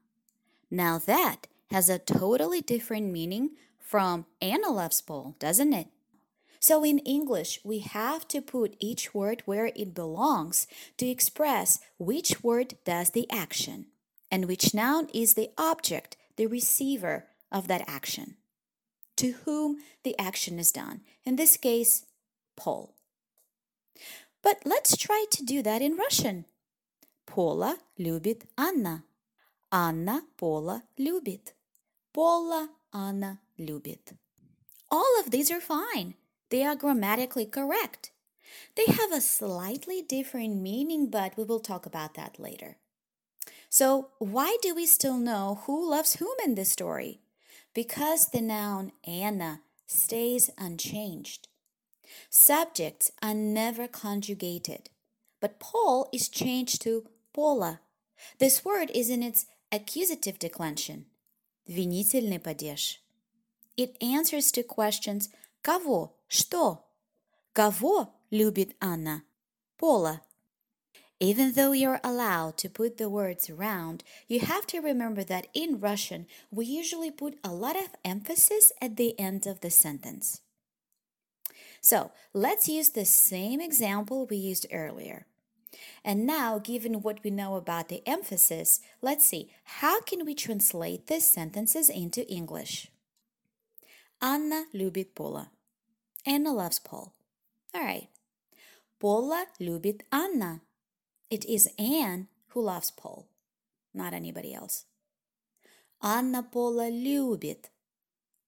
Now 0.70 0.98
that 0.98 1.46
has 1.70 1.90
a 1.90 1.98
totally 1.98 2.62
different 2.62 3.12
meaning 3.12 3.50
from 3.78 4.24
Anna 4.40 4.70
loves 4.70 5.02
Paul, 5.02 5.36
doesn't 5.38 5.74
it? 5.74 5.88
So 6.58 6.84
in 6.84 7.00
English, 7.00 7.60
we 7.64 7.80
have 7.80 8.26
to 8.28 8.40
put 8.40 8.76
each 8.78 9.12
word 9.12 9.42
where 9.44 9.72
it 9.74 9.94
belongs 9.94 10.66
to 10.96 11.06
express 11.06 11.80
which 11.98 12.42
word 12.42 12.76
does 12.84 13.10
the 13.10 13.30
action 13.30 13.86
and 14.31 14.45
which 14.45 14.73
noun 14.73 15.07
is 15.13 15.33
the 15.33 15.49
object, 15.57 16.17
the 16.35 16.47
receiver 16.47 17.27
of 17.51 17.67
that 17.67 17.83
action, 17.87 18.35
to 19.15 19.33
whom 19.45 19.77
the 20.03 20.17
action 20.19 20.59
is 20.59 20.71
done. 20.71 21.01
In 21.25 21.35
this 21.35 21.57
case, 21.57 22.05
Paul. 22.55 22.93
But 24.43 24.61
let's 24.65 24.95
try 24.95 25.25
to 25.31 25.43
do 25.43 25.61
that 25.63 25.81
in 25.81 25.97
Russian. 25.97 26.45
Пола 27.25 27.77
любит 27.97 28.45
Анна. 28.57 29.03
Анна 29.71 30.21
Пола 30.37 30.83
любит. 30.97 31.53
Пола 32.13 32.69
Анна 32.93 33.39
любит. 33.57 34.13
All 34.89 35.19
of 35.19 35.31
these 35.31 35.51
are 35.51 35.59
fine. 35.59 36.15
They 36.49 36.63
are 36.63 36.75
grammatically 36.75 37.45
correct. 37.45 38.11
They 38.75 38.85
have 38.85 39.11
a 39.11 39.19
slightly 39.19 40.01
different 40.01 40.61
meaning, 40.61 41.09
but 41.09 41.35
we 41.37 41.43
will 41.43 41.59
talk 41.59 41.85
about 41.85 42.13
that 42.13 42.39
later. 42.39 42.77
So, 43.71 44.09
why 44.19 44.57
do 44.61 44.73
we 44.73 44.85
still 44.85 45.17
know 45.17 45.61
who 45.65 45.89
loves 45.89 46.15
whom 46.15 46.35
in 46.43 46.55
this 46.55 46.71
story? 46.71 47.19
Because 47.73 48.29
the 48.29 48.41
noun 48.41 48.91
Anna 49.05 49.61
stays 49.85 50.49
unchanged. 50.57 51.47
Subjects 52.29 53.11
are 53.21 53.33
never 53.33 53.87
conjugated, 53.87 54.89
but 55.39 55.59
Paul 55.59 56.09
is 56.13 56.29
changed 56.29 56.81
to 56.83 57.05
Пола. 57.33 57.81
This 58.39 58.65
word 58.65 58.89
is 58.93 59.09
in 59.09 59.21
its 59.21 59.45
accusative 59.71 60.39
declension. 60.39 61.05
Винительный 61.67 62.39
падеж. 62.39 62.97
It 63.75 63.95
answers 64.01 64.51
to 64.53 64.63
questions 64.63 65.29
Кого? 65.61 66.13
Что? 66.27 66.85
Кого 67.53 68.13
любит 68.31 68.75
Анна? 68.79 69.23
Пола. 69.77 70.21
Even 71.21 71.53
though 71.53 71.71
you're 71.71 71.99
allowed 72.03 72.57
to 72.57 72.69
put 72.69 72.97
the 72.97 73.09
words 73.09 73.49
around, 73.49 74.03
you 74.27 74.39
have 74.39 74.67
to 74.67 74.79
remember 74.79 75.23
that 75.23 75.47
in 75.53 75.79
Russian, 75.79 76.27
we 76.51 76.65
usually 76.65 77.09
put 77.09 77.39
a 77.43 77.51
lot 77.51 77.75
of 77.75 77.95
emphasis 78.05 78.71
at 78.81 78.97
the 78.97 79.19
end 79.19 79.47
of 79.47 79.61
the 79.61 79.71
sentence. 79.71 80.41
So 81.81 82.11
let's 82.33 82.69
use 82.69 82.89
the 82.89 83.05
same 83.05 83.59
example 83.61 84.27
we 84.27 84.37
used 84.37 84.67
earlier. 84.71 85.25
And 86.03 86.25
now, 86.25 86.59
given 86.59 87.01
what 87.01 87.23
we 87.23 87.31
know 87.31 87.55
about 87.55 87.89
the 87.89 88.07
emphasis, 88.07 88.79
let's 89.01 89.25
see 89.25 89.49
how 89.63 90.01
can 90.01 90.25
we 90.25 90.35
translate 90.35 91.07
these 91.07 91.29
sentences 91.29 91.89
into 91.89 92.27
English. 92.27 92.91
Anna 94.21 94.65
любит 94.73 95.15
Пола. 95.15 95.51
Anna 96.25 96.51
loves 96.51 96.79
Paul. 96.79 97.13
All 97.73 97.81
right. 97.81 98.07
Пола 98.99 99.45
любит 99.59 100.03
Анна. 100.11 100.61
It 101.31 101.45
is 101.45 101.69
Anne 101.77 102.27
who 102.49 102.61
loves 102.61 102.91
Paul, 102.91 103.27
not 103.93 104.13
anybody 104.13 104.53
else. 104.53 104.85
Анна 106.01 106.43
Пола 106.43 106.89
любит. 106.89 107.69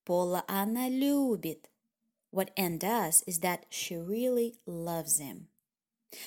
Пола 0.05 0.43
Anna 0.47 0.89
любит. 0.89 1.65
What 2.31 2.51
Anne 2.55 2.77
does 2.77 3.23
is 3.25 3.39
that 3.39 3.65
she 3.69 3.95
really 3.95 4.55
loves 4.65 5.19
him. 5.19 5.47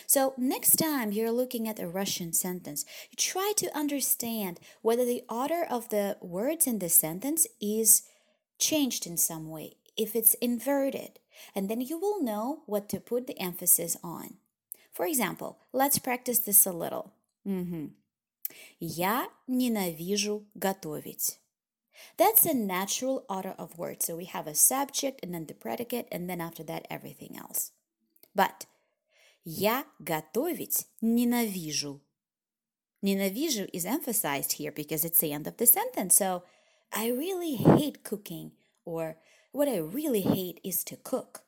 So, 0.06 0.34
next 0.36 0.76
time 0.76 1.10
you're 1.10 1.32
looking 1.32 1.68
at 1.68 1.80
a 1.80 1.88
Russian 1.88 2.32
sentence, 2.32 2.84
you 3.10 3.16
try 3.16 3.52
to 3.56 3.76
understand 3.76 4.60
whether 4.80 5.04
the 5.04 5.24
order 5.28 5.64
of 5.68 5.88
the 5.88 6.18
words 6.20 6.66
in 6.66 6.78
the 6.78 6.88
sentence 6.88 7.46
is 7.60 8.02
changed 8.58 9.06
in 9.06 9.16
some 9.16 9.48
way, 9.48 9.74
if 9.96 10.14
it's 10.14 10.34
inverted, 10.34 11.18
and 11.54 11.68
then 11.68 11.80
you 11.80 11.98
will 11.98 12.22
know 12.22 12.62
what 12.66 12.88
to 12.90 13.00
put 13.00 13.26
the 13.26 13.38
emphasis 13.40 13.96
on. 14.04 14.34
For 14.96 15.06
example, 15.06 15.58
let's 15.72 15.98
practice 15.98 16.40
this 16.40 16.66
a 16.66 16.72
little. 16.72 17.12
Mm-hmm. 17.46 17.90
Я 18.80 19.28
ненавижу 19.48 20.44
готовить. 20.54 21.38
That's 22.16 22.44
a 22.46 22.54
natural 22.54 23.24
order 23.28 23.54
of 23.58 23.78
words. 23.78 24.06
So 24.06 24.16
we 24.16 24.24
have 24.26 24.46
a 24.46 24.54
subject 24.54 25.20
and 25.22 25.34
then 25.34 25.46
the 25.46 25.54
predicate, 25.54 26.08
and 26.10 26.28
then 26.28 26.40
after 26.40 26.62
that, 26.64 26.86
everything 26.90 27.36
else. 27.36 27.72
But 28.34 28.66
я 29.44 29.84
готовить 30.02 30.86
ненавижу. 31.00 32.00
Ненавижу 33.02 33.68
is 33.72 33.84
emphasized 33.84 34.52
here 34.52 34.72
because 34.72 35.04
it's 35.04 35.18
the 35.18 35.32
end 35.32 35.46
of 35.46 35.56
the 35.56 35.66
sentence. 35.66 36.16
So 36.16 36.44
I 36.92 37.08
really 37.08 37.56
hate 37.56 38.04
cooking, 38.04 38.52
or 38.84 39.16
what 39.52 39.68
I 39.68 39.78
really 39.78 40.22
hate 40.22 40.60
is 40.62 40.84
to 40.84 40.96
cook. 40.96 41.42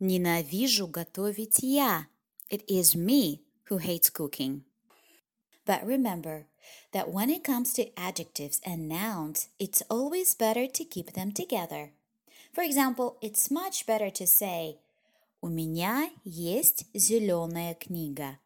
Ненавижу 0.00 0.86
готовить 0.86 1.58
я. 1.62 2.06
It 2.52 2.64
is 2.68 2.96
me 2.96 3.42
who 3.64 3.78
hates 3.78 4.10
cooking. 4.10 4.64
But 5.66 5.86
remember 5.86 6.46
that 6.92 7.10
when 7.10 7.30
it 7.30 7.44
comes 7.44 7.72
to 7.74 7.98
adjectives 7.98 8.60
and 8.64 8.88
nouns, 8.88 9.48
it's 9.58 9.82
always 9.90 10.34
better 10.34 10.66
to 10.66 10.84
keep 10.84 11.12
them 11.12 11.32
together. 11.32 11.92
For 12.52 12.62
example, 12.62 13.18
it's 13.20 13.50
much 13.50 13.86
better 13.86 14.10
to 14.10 14.26
say 14.26 14.78
У 15.40 15.48
меня 15.48 16.10
есть 16.24 16.86
зеленая 16.94 17.74
книга. 17.74 18.38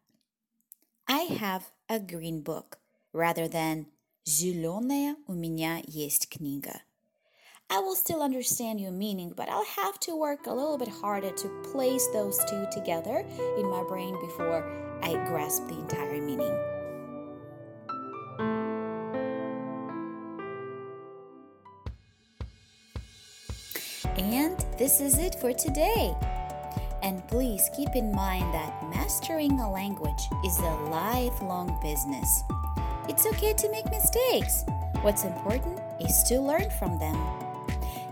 I 1.07 1.25
have 1.39 1.63
a 1.89 1.99
green 1.99 2.41
book 2.41 2.77
rather 3.13 3.47
than 3.47 3.87
Зеленая 4.25 5.17
у 5.27 5.33
меня 5.33 5.81
есть 5.85 6.29
книга. 6.29 6.81
I 7.70 7.80
will 7.80 7.94
still 7.94 8.22
understand 8.22 8.80
your 8.80 8.92
meaning, 8.92 9.34
but 9.36 9.50
I'll 9.50 9.64
have 9.64 10.00
to 10.00 10.16
work 10.16 10.46
a 10.46 10.54
little 10.54 10.78
bit 10.78 10.88
harder 10.88 11.30
to 11.30 11.62
place 11.70 12.06
those 12.14 12.38
two 12.48 12.66
together 12.72 13.26
in 13.58 13.68
my 13.68 13.84
brain 13.86 14.18
before 14.20 14.64
I 15.02 15.12
grasp 15.26 15.66
the 15.68 15.78
entire 15.78 16.22
meaning. 16.22 16.56
And 24.16 24.58
this 24.78 25.02
is 25.02 25.18
it 25.18 25.34
for 25.34 25.52
today. 25.52 26.16
And 27.02 27.26
please 27.28 27.68
keep 27.76 27.90
in 27.94 28.10
mind 28.12 28.52
that 28.54 28.82
mastering 28.88 29.60
a 29.60 29.70
language 29.70 30.22
is 30.44 30.58
a 30.58 30.74
lifelong 30.90 31.78
business. 31.82 32.42
It's 33.10 33.26
okay 33.26 33.52
to 33.52 33.70
make 33.70 33.90
mistakes. 33.90 34.64
What's 35.02 35.24
important 35.24 35.78
is 36.00 36.22
to 36.24 36.40
learn 36.40 36.70
from 36.78 36.98
them. 36.98 37.47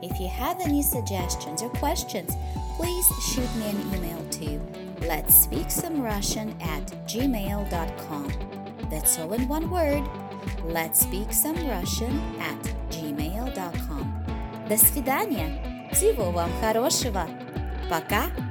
If 0.02 0.20
you 0.20 0.28
have 0.28 0.60
any 0.60 0.82
suggestions 0.82 1.62
or 1.62 1.70
questions, 1.70 2.36
please 2.76 3.08
shoot 3.22 3.56
me 3.56 3.70
an 3.70 3.94
email 3.94 4.24
to 4.40 4.62
let's 5.08 5.36
speak 5.36 5.70
some 5.70 6.02
Russian 6.02 6.56
at 6.62 6.86
gmail.com. 7.08 8.34
That's 8.90 9.20
all 9.20 9.34
in 9.34 9.48
one 9.48 9.70
word. 9.70 10.04
Let's 10.64 11.02
speak 11.02 11.32
some 11.32 11.56
Russian 11.68 12.20
at 12.40 12.62
gmail.com. 12.90 14.26
До 14.68 14.78
свидания! 14.78 15.90
Всего 15.92 16.32
вам 16.32 16.50
хорошего! 16.62 17.28
Пока! 17.90 18.45